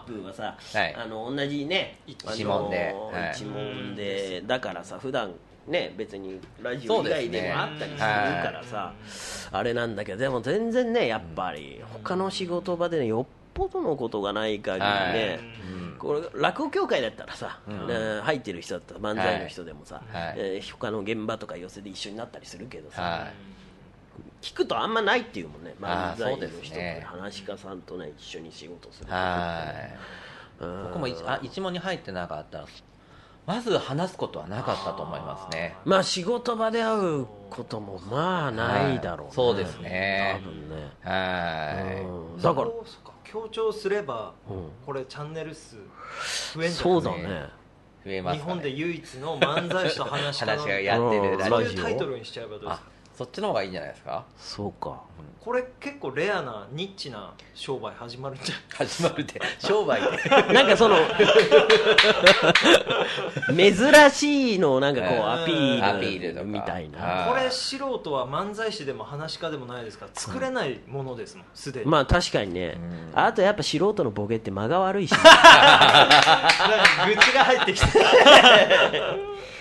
[0.06, 0.96] 風はさ、はい。
[0.96, 2.96] あの同じね一問で。
[3.34, 4.44] 一問で。
[4.46, 5.34] だからさ普段
[5.68, 8.06] ね別にラジオ以外でもあったりするか
[8.52, 8.94] らさ、
[9.52, 14.96] あれなんだけどでも全然ねやっぱり他の仕事場でねよっぽどのことがない限りね、は
[15.36, 15.40] い。
[16.00, 17.60] これ落語協会だったらさ、
[18.24, 20.34] 入ってる人だったら漫才の人でもさ、はい。
[20.38, 23.34] えー他の現場とか寄せで一緒になったりするけどさ、はい
[24.44, 25.74] 聞くとあんまないっていうもんね。
[25.80, 27.04] 漫才のそうです人とね。
[27.06, 29.74] 話し家さんとね一緒に仕事するは
[30.62, 30.64] い。
[30.64, 30.84] うん。
[30.84, 32.66] 僕も一あ一問に入ってなかったら
[33.46, 35.76] まず話すことはなかったと思いますね。
[35.86, 39.34] まあ仕事場で会うこともまあないだろうね、はい。
[39.34, 40.41] そうですね。
[40.44, 40.91] 多分ね。
[41.04, 42.02] はい。
[42.04, 42.41] うん。
[42.41, 42.74] だからそ
[43.04, 44.70] うか強調すればうん。
[44.86, 45.78] これチャンネル数
[46.56, 47.22] 増えんじゃそうだない？
[47.22, 47.50] ですかね。
[48.06, 48.52] 増えますかね。
[48.52, 52.93] 日本で唯一の漫才師と話し家の 話がやってるラジオそういうタイトルにしちゃえばどうですあか？
[53.18, 54.26] そっちの方がいいんじゃないですか？
[54.38, 55.01] そうか。
[55.39, 58.88] これ結構レアなニッチな商売始まるんじゃない？
[58.88, 59.41] 始まるって。
[59.59, 60.07] 商売で
[60.53, 60.95] なんかその
[63.55, 65.32] 珍しいのをなんかこううん。
[65.32, 66.45] アピールアピールとか。
[66.45, 70.05] みたいあなーこれ素人は漫才師でも話し家でもないですか？
[70.05, 72.78] ら作れないものですもんすでに、まあ確かにね。
[72.78, 73.20] うん。
[73.20, 75.11] あとやっぱ素人のボケって間が悪いし。
[75.20, 77.88] なんか愚痴が入ってきて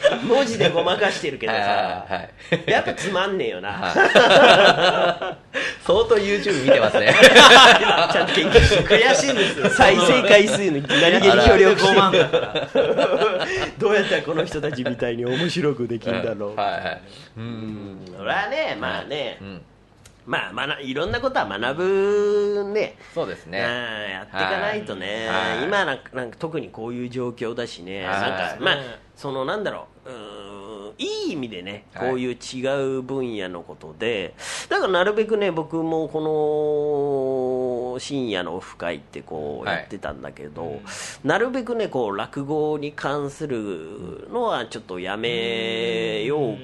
[0.27, 1.59] 文字でごまかしてるけどさ。
[1.59, 2.31] はいはい。
[2.71, 3.95] やっぱつまんねえよな。
[5.85, 7.15] 相当 YouTube 見てますね。
[8.13, 12.69] ちゃんと研究して悔しいんですよ再生回数の何気に協力して5万だから。
[13.79, 16.57] どうやったらこの人たちみたいに面白くできるんだろう。
[16.57, 17.01] はいはい。
[17.37, 17.99] うん。
[18.17, 19.39] それはねまあね。
[19.41, 19.63] うん
[20.27, 22.97] まあ学いろんなことは学ぶね。
[23.15, 23.59] そうですね。
[23.59, 25.65] うんやっていかないとね、はい。
[25.65, 28.21] 今なんかなんか特にこういう状況だしね、はい。
[28.21, 28.83] なんかまあね。
[29.17, 30.11] そのなんだろう。
[30.11, 30.42] うー
[30.99, 32.09] んいい意味でねはい。
[32.11, 34.35] こういう違う分野のことで、
[34.69, 36.21] だからなるべくね僕もこ
[37.95, 39.77] の深夜のオフ会ってこうはい。
[39.79, 40.81] やってたんだけど、
[41.25, 46.55] なるべくねこう落語に関するのはちょっとやめよう、え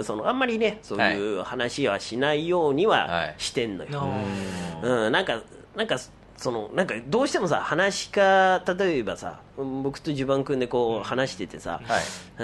[0.00, 3.34] ーそのあんまりねそういう話はしないようにははい。
[3.38, 4.86] してんのよ、あ。
[5.06, 5.40] うん、なんか、
[5.76, 5.96] なんか、
[6.42, 12.02] そのなんかどうしてもさ話し家例えばさうん僕と地盤君でこう話しててさ、はい。
[12.38, 12.42] え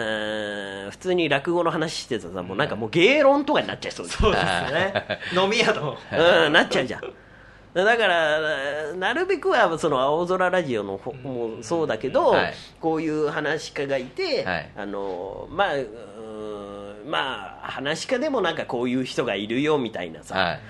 [0.86, 4.92] ー普通に落語の話してたらさもうなんかもう芸論とかになっちゃいそうですね。
[5.36, 5.96] 飲み屋の。
[6.46, 7.02] うん、なっちゃうじゃん。
[7.74, 12.54] だから、なるべくはその青空ラジオの方もそうだけど、はい。
[12.80, 14.70] こういう話し家がいて、はい。
[14.76, 15.68] あのまあ、
[17.06, 20.60] まあ、話し家でもなんかこういう人がいるよみたいなさ、はい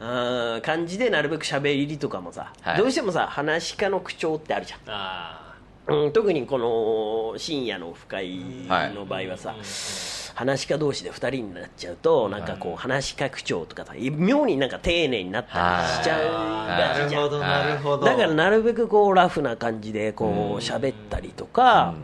[0.00, 2.78] あー感じでなるべく喋りとかもさ、はい。
[2.78, 4.80] どうしてもさ、話し家の口調ってあるじゃん。
[4.86, 5.54] あ
[5.86, 8.38] うん、特にこの深夜のオフ会
[8.94, 9.54] の場合はさ、
[10.34, 17.22] 話し家同士で2人になっちゃうとなんかこう話し家口調とかさ妙になんか丁寧になったりしちゃうあらしいじゃん。
[17.22, 18.04] なるほどなるほど。
[18.06, 21.94] だからなるべくこうラフな感じでこう喋ったりとか、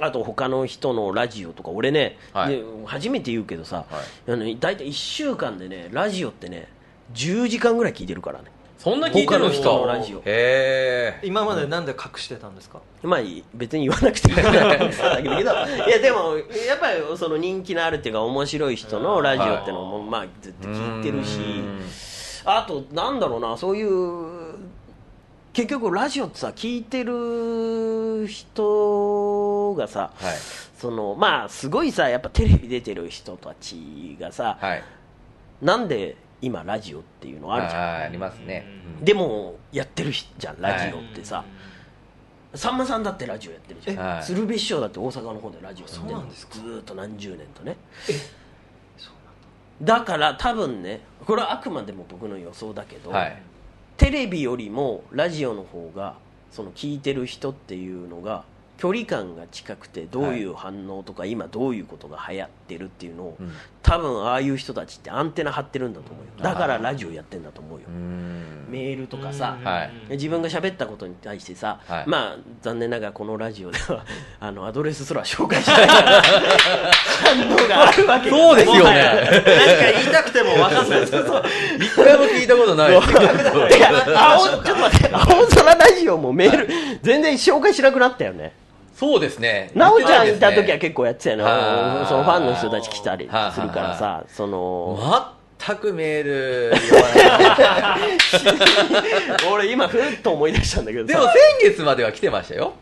[0.00, 2.56] あと他の人のラジオとか俺ね、はい。
[2.56, 4.32] ね初めて言うけどさ、はい。
[4.32, 6.68] あの大体1週間でねラジオってね
[7.14, 8.50] 10時間ぐらい聞いてるからね。
[8.78, 10.18] そんな聞いてる人の人ラジオ。
[10.18, 13.20] へえ今までなんで隠してたんですか、まあ
[13.52, 15.44] 別に言わなくていいかなってだけどい
[15.90, 21.40] やでもやっぱりその人気のあるっていうか面白い人のラジオってのもまあずっと聞いてるし。
[22.44, 24.54] あとなんだろうなそういう
[25.52, 30.34] 結局ラジオってさ聞いてる人がさ、はい。
[30.78, 34.84] そのまあすごいさやっぱテレビ出てる人たちがさ、はい。
[35.60, 37.82] なんで今ラジオっていうのあるじゃん。
[37.82, 38.64] あーありますね。
[39.02, 41.44] でもやってるじゃんラジオってさ、
[42.54, 44.24] さんまさんだってラジオやってるじゃん、えはい。
[44.24, 46.54] 鶴瓶師匠だって大阪の方でラジオやってるそうなんですか？
[46.54, 47.76] ずーっと何十年とね。
[49.82, 53.42] だから多分ねこれはあくまでも僕の予想だけど、はい。
[53.96, 56.16] テレビよりもラジオの方が
[56.50, 58.44] その聞いてる人っていうのが
[58.78, 63.52] 距離感が近くてどういう反応とか、今どういうことが流行ってるっていうのを、うん。
[63.82, 66.30] 多分ああいう人たちってアンテナ張ってるんだと思うよ。
[66.44, 67.88] だからラジオやってんだと思うよ。
[67.88, 69.90] メールとかさ、はい。
[70.10, 72.04] 自分が喋ったことに対してさ、はい。
[72.06, 74.04] まあ残念ながらこのラジオでは
[74.38, 75.86] あのアドレスすら紹介しない。
[75.88, 78.82] 反応があるわけそうですよね。
[78.82, 81.00] 何か言いたくても分かんない。
[81.00, 82.90] です一回も聞いたことない。
[82.92, 86.68] ですけどいや青ちょっと待って青空ラジオもメール
[87.02, 88.52] 全然紹介しなくなったよね
[88.98, 89.70] そうですね。
[89.74, 91.42] なおちゃんいた時は結結構やってたよね。
[91.44, 94.98] はいそのファンの人たち来たりするからはさその。
[95.60, 96.72] 全くメール
[99.52, 101.12] 俺今ふっと思い出したんだけどさ。
[101.12, 102.74] でも先月までは来てましたよ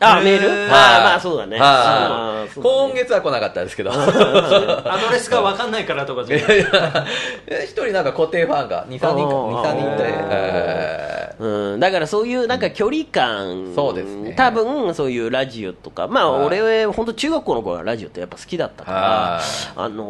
[0.00, 0.48] あメール？
[0.48, 1.38] へーまあまあそう。
[1.38, 1.58] だね。
[1.58, 3.90] 今月は来なかったですけど。
[3.92, 9.10] アドレスが分かんないからとかじゃ一人なんか固定ファンが？23人か？
[9.10, 10.04] あー23人いて。
[10.06, 14.34] えうん、だからそういうなんか距離感、そうですね。
[14.34, 16.46] 多分そういうラジオとか、まあ、はい。
[16.46, 19.40] 俺、本当、中学校の頃はラジオってやっぱ好きだったからは、
[19.76, 20.04] あの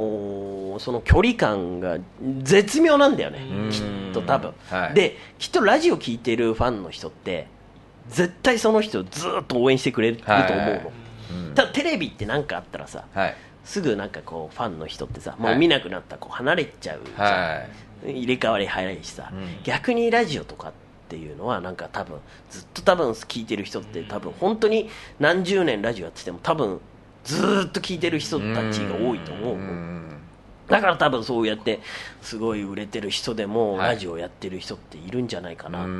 [0.77, 1.99] ーその距離感が
[2.43, 3.41] 絶妙なんだよね。
[3.41, 3.83] うん、きっ
[4.15, 4.95] と多分、はい。
[4.95, 7.49] できっとラジオ聴いてるファンの人って、
[8.09, 10.83] 絶対その人をずっと応援してくれると思うの、はい。
[11.31, 11.55] うん。
[11.55, 13.35] ただテレビって何かあったらさ、はい。
[13.65, 15.57] すぐなんかこうファンの人ってさ、もはい。
[15.57, 17.25] う見なくなったらこう離れちゃうじゃん。
[17.25, 17.67] は
[18.07, 18.13] い。
[18.13, 19.63] 入れ替わり早いしさ、うん。
[19.63, 20.73] 逆にラジオとかっ
[21.09, 22.19] ていうのはなんか多分
[22.51, 24.89] ずっと多分聞いてる人って多分本当に
[25.19, 26.81] 何十年ラジオやってても多分
[27.25, 29.63] ずーっと聞いてる人たちが多いと思うの。
[29.63, 30.19] ん
[30.69, 31.81] だから多分そうやって
[32.21, 33.89] すごい売れてる人でもはい。
[33.95, 35.91] ラジオやってる人っているんじゃないかなって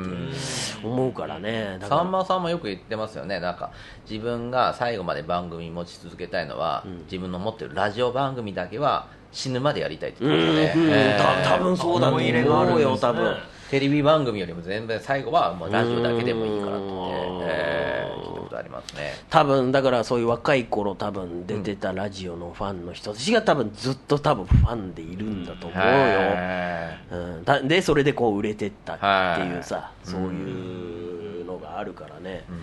[0.83, 1.79] 思うからね。
[1.81, 3.39] さんまさんもよく言ってますよね。
[3.39, 3.71] なんか
[4.09, 11.43] 自分が最後まで番組持ち続けたいのは、自分の持ってるラジオ番組だけは死ぬまでやりたいってう言ってたね、ん、えー。
[11.43, 13.35] た多分そうだと思うよ多分。
[13.69, 16.85] テレビ番組よりも全然最後はもうラジオだけでもいいからって
[17.43, 19.13] えーありますね。
[19.29, 30.07] 多分だからそういう若い頃多分出てたラジオのファンの人たちが多分ずっと多分ファンでいるんだと思うよ、はうん、だでそれでこう売れてったっていうさはい。
[30.07, 32.59] そういうのがあるからね、うん、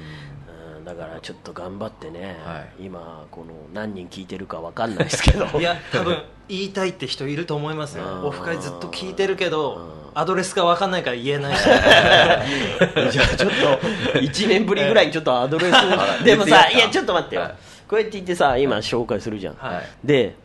[0.86, 5.46] だからちょっと頑張ってね、は今この何人聞いてるかわかんないですけど。
[5.58, 8.04] いや多分言いたいって人いると思いますよ。
[8.04, 8.26] うん。
[8.26, 11.64] オフ会ずっと聞いてるけどアドレスが分かんないから言えないし。
[11.66, 15.72] じゃあちょっと1年ぶりぐらいにちょっとアドレス。
[15.72, 17.54] ら でもさいやちょっと待ってよ、はい。
[17.88, 20.06] こうやって言ってさ今紹介するじゃん、はい。
[20.06, 20.36] で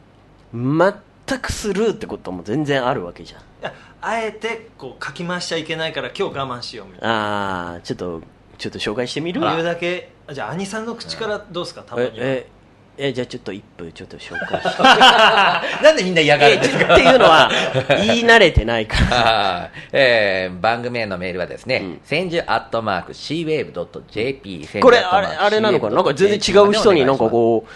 [0.52, 3.42] 全くスルーってことも全然あるわけじゃん。
[4.02, 8.24] あえてこう書き回しちゃいけないから今日我慢しようみたいああちょっと
[8.62, 11.82] ちょっと紹介してみるな言うだけじゃあ兄さんの口からどうですか？
[11.84, 12.14] たまには。
[12.18, 12.48] え
[12.98, 16.94] ええじゃあちょっと一分ちょっと紹介して なんでみんな嫌がるえんですか？
[16.94, 17.50] っていうのは
[18.06, 19.18] 言い慣れてないから。
[19.18, 22.02] はいえー番組へのメールはですね、うん。
[22.04, 25.96] 千住アットマーク CWAVE.jp これあれあれなのかな？
[25.96, 27.70] なんか全然違う人になんかこう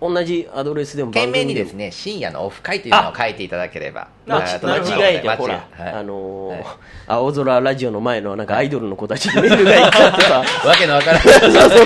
[0.00, 4.08] 同じアドレスでも懸命にですね深夜のオフ会というのを書いていただければ。
[4.26, 5.92] 間はい違間違えてほら、はい。
[5.92, 6.64] あのーはい。
[7.06, 11.82] 青空ラジオの前のなんかアイドルの子たちにメールが行っちゃってさ わけのわからないそうそ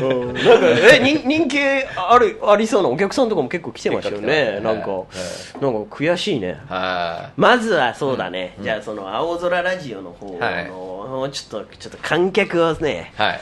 [0.00, 0.24] う。
[0.32, 4.60] ん、なんかえ人人気あるありそうなお客さんとかも結構来てましたよね。
[4.62, 5.60] なんか、ますね。
[5.62, 6.60] なんか悔しいね。
[6.68, 11.30] はまずはそうだね、じゃあその青空ラジオの方の、はい。
[11.30, 13.40] ちょっとちょっと観客をねいはい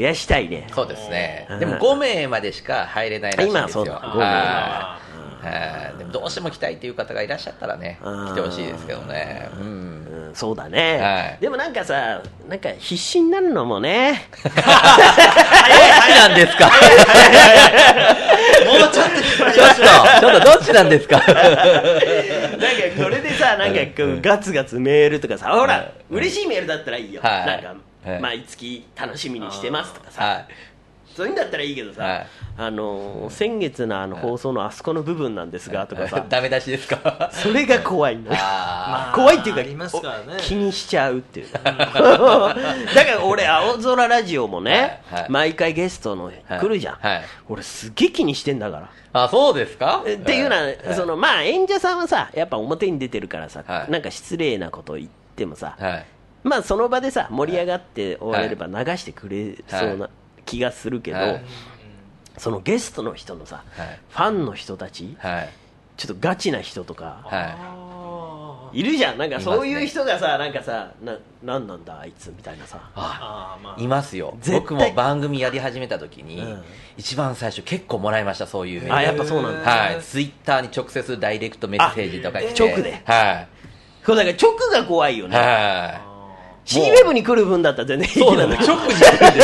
[0.00, 0.66] 増やしたいね。
[0.74, 1.46] そうですね。
[1.50, 1.60] うん。
[1.60, 3.60] でも5名までしか入れないらしいんですよ。
[3.60, 4.00] 今はそうだ。
[4.00, 4.98] 5名は。
[5.42, 5.98] いはい。
[5.98, 8.28] でもどうしても来たいという方がいらっしゃったらねうん。
[8.28, 9.48] 来てほしいですけどね。
[9.60, 9.66] うん。
[9.66, 10.00] うん
[10.32, 11.38] そうだね、はい。
[11.40, 14.28] でもなんかさなんか必死になるのもね。
[14.44, 15.68] は
[16.08, 16.66] いなんですか？
[16.66, 16.72] も
[18.76, 18.98] うちょっと
[19.52, 19.80] ちょっと
[20.20, 21.16] ちょっとどっちなんですか？
[21.18, 21.32] なんか
[23.02, 27.46] これでさなんかこうガツガツメールとかさほら、うん嬉しいメールだったらいいよ、はい。
[27.46, 27.76] なんか、はい
[28.20, 30.46] 毎月楽しみにしてますとかさ、はい。
[31.14, 32.26] そういうんだったらいいけどさ、はい。
[32.56, 37.28] あのー先月のあの放送のあそこの部分なんですがとかさ、 ダメ出しですか？
[37.32, 38.32] それが怖いのよ。
[38.38, 45.20] あ怖いっていうかありますからねお気にしちゃうっていう だから俺青空ラジオもね、はい。
[45.22, 45.30] はい。
[45.30, 47.22] 毎回ゲストの来るじゃん、はい。
[47.48, 48.90] 俺すげえ気にしてんだから。
[49.12, 50.02] あそうですか？
[50.06, 50.78] えっていうのは、はい。
[50.94, 53.90] そのまあ演者さんはさやっぱ表に出てるからさ、はい。
[53.90, 56.04] なんか失礼なこと言ってもさ、はい
[56.42, 60.08] まあその場でさ盛り上がって終われれば流してくれそうな
[60.46, 61.44] 気がするけど、はい。
[62.38, 64.00] そのゲストの人のさ、はい。
[64.08, 65.50] ファンの人たちはい。
[65.96, 68.82] ちょっとガチな人とかはい。
[68.82, 69.18] るじゃん。
[69.18, 72.78] なんかそういう人がさなんかさななんなんだあいつみたいなさ。
[72.94, 73.82] ああーまあ。
[73.82, 74.38] いますよ。
[74.50, 76.62] 僕も番組やり始めた時に、うん。
[76.96, 78.96] 一番最初結構もらいましたそういうメール。
[78.96, 79.70] あやっぱそうなんだ。
[79.70, 80.00] はい。
[80.00, 83.02] ツイッターに直接ダイレクトメッセージとか直で？
[83.04, 83.48] はい。
[84.06, 85.36] そうだから直が怖いよね。
[85.36, 86.09] は
[86.64, 88.56] C ウェブに来る分だったら全然いそうなんだ。
[88.56, 89.40] で す直に来るんで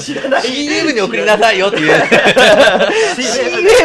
[0.00, 0.18] すよ。
[0.18, 1.92] 知らない CM に送りなさいよっていう。
[3.16, 3.24] C ウ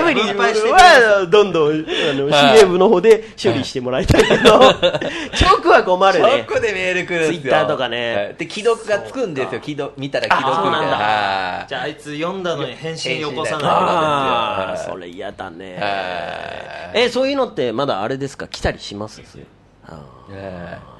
[0.02, 4.60] ェブにはどんどんあの C ウェブの方で処理してもらいたいけど。
[4.60, 6.46] 直は困るね。
[6.50, 7.54] 直でメール来るんですよ。
[7.54, 8.16] Twitter とかね。
[8.16, 8.36] はい。
[8.36, 9.62] で既読がつくんですよ。
[9.64, 11.66] 既読見たら既読みたいな。
[11.70, 15.78] じゃああいつ読んだのに返信よこさないああはいそれ嫌だね。
[15.80, 17.04] はい。
[17.06, 18.48] えそういうのってまだあれですか？
[18.48, 19.22] 来たりします？
[19.88, 20.00] あは
[20.30, 20.94] いはー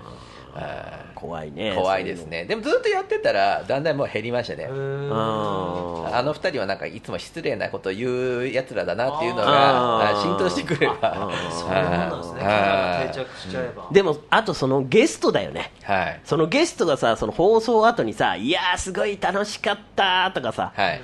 [1.16, 1.74] 怖いね。
[1.74, 2.46] い怖いですね。
[2.46, 4.68] でもずっとやってたらだんだんもう減りましたね。
[4.70, 11.32] ああの二人はなんかいつも失礼なこと言うやつらだなっていうのが浸透してくれば。
[11.52, 12.42] そうなんですね。
[12.42, 13.14] はい。
[13.14, 13.84] 定着しちゃえば。
[13.84, 15.72] ーでもあとそのゲストだよね。
[15.84, 16.22] はい。
[16.24, 21.02] そのゲストがさその放送後にさ「いやーすごい楽しかった」とかさはい。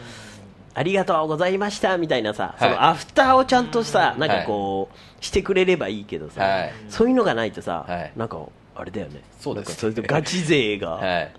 [0.76, 2.70] ありがとうございましたみたいなさ、はい。
[2.70, 4.90] そのアフターをちゃんとさ、なんかこ
[5.20, 6.74] う、してくれればいいけどさ、はい。
[6.88, 8.12] そういうのがないとさ、はい。
[8.16, 8.40] なんか
[8.80, 11.32] あれだよね、そうですそれとガチ勢がはい。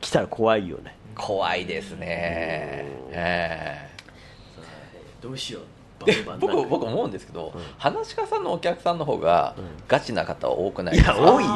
[0.00, 0.96] 来たら怖いよね。
[1.16, 2.84] 怖いですね。
[3.10, 3.88] え
[5.20, 5.64] どうしよう、
[6.40, 9.54] 僕僕思うんですけど、話し家さんのお客さんの方が
[9.86, 11.16] ガチな方は多くないいですか？
[11.16, 11.52] や、多いよ。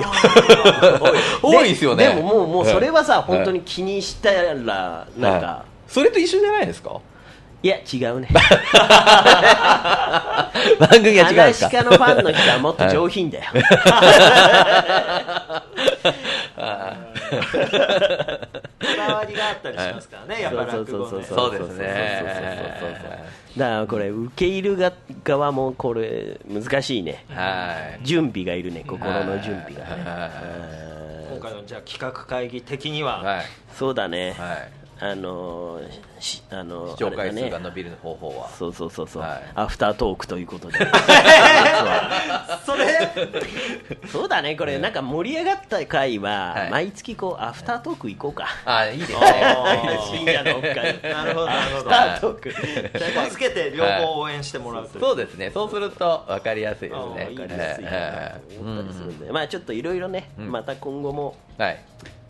[1.43, 2.09] 多いですよね。
[2.15, 5.91] でももう、もうそれはさ、はい本当に気にしたら、なんか、はい。
[5.93, 7.01] それと一緒じゃないですか？
[7.63, 8.29] い、や、違うね。
[10.78, 11.68] 番組は違うんですか。
[11.68, 13.45] 話し家のファンの人はもっと上品だよ。
[13.53, 13.61] こ
[18.97, 21.24] だわりがあったりしますからねやっぱ落語ね。
[21.24, 21.70] そうですねそうそう。
[21.70, 23.11] そうそう
[23.59, 24.93] だからこれ受け入る
[25.24, 27.24] 側もこれ難しいね。
[27.30, 28.07] はい。
[28.07, 30.05] 準備がいるね心の準備がね。
[30.05, 30.30] は
[31.30, 33.45] 今回のじゃあ企画会議的には、はい。
[33.74, 38.49] そうだね、はいあのーしあのー視聴回数が伸びる方法は。
[38.49, 39.43] そうそうそうそう、はい。
[39.55, 40.79] アフタートークということで。
[42.65, 43.11] それ？
[44.09, 44.79] そうだねこれ。
[44.79, 46.71] なんか盛り上がった回は、はい。
[46.71, 48.47] 毎月こうアフタートーク行こうか。
[48.65, 49.19] あいいですね。
[49.19, 50.19] あーいいですね。
[50.19, 51.95] 深夜のオフ会なるほどなるほど。
[51.95, 52.51] アフタートーク。
[52.51, 55.51] じゃあつけて両方応援してもらうという、そうですね。
[55.53, 57.01] そうすると分かりやすいですね。
[57.03, 60.51] わかりやすいかなと思ったりするんで、まあちょっといろいろね、うん。
[60.51, 61.79] また今後もはい。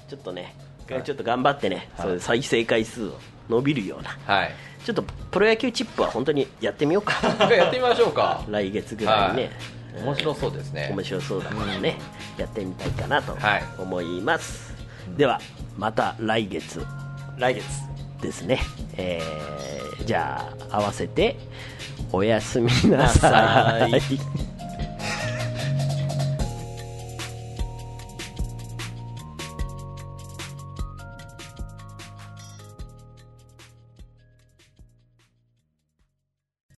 [0.08, 0.54] ちょっとね、
[0.90, 1.02] はい。
[1.02, 2.20] ちょっと頑張ってね、はい。
[2.20, 3.18] 再生回数を
[3.48, 4.54] 伸びるような、はい。
[4.84, 7.14] ちょっとプロ野球チップは本当にやってみようか、
[7.50, 8.44] やってみましょうか。
[8.48, 9.50] 来月ぐらいにね、
[9.94, 10.02] はい。
[10.04, 10.88] 面白そうですね。
[10.92, 11.98] 面白そうだからね、
[12.38, 13.64] やってみたいかなとはい。
[13.78, 14.74] 思います。
[15.16, 15.40] では、
[15.76, 16.84] また来月。
[17.38, 17.64] 来月。
[18.20, 18.60] ですね、
[18.96, 21.36] えーじゃあ、合わせて
[22.12, 24.00] おやすみなさい。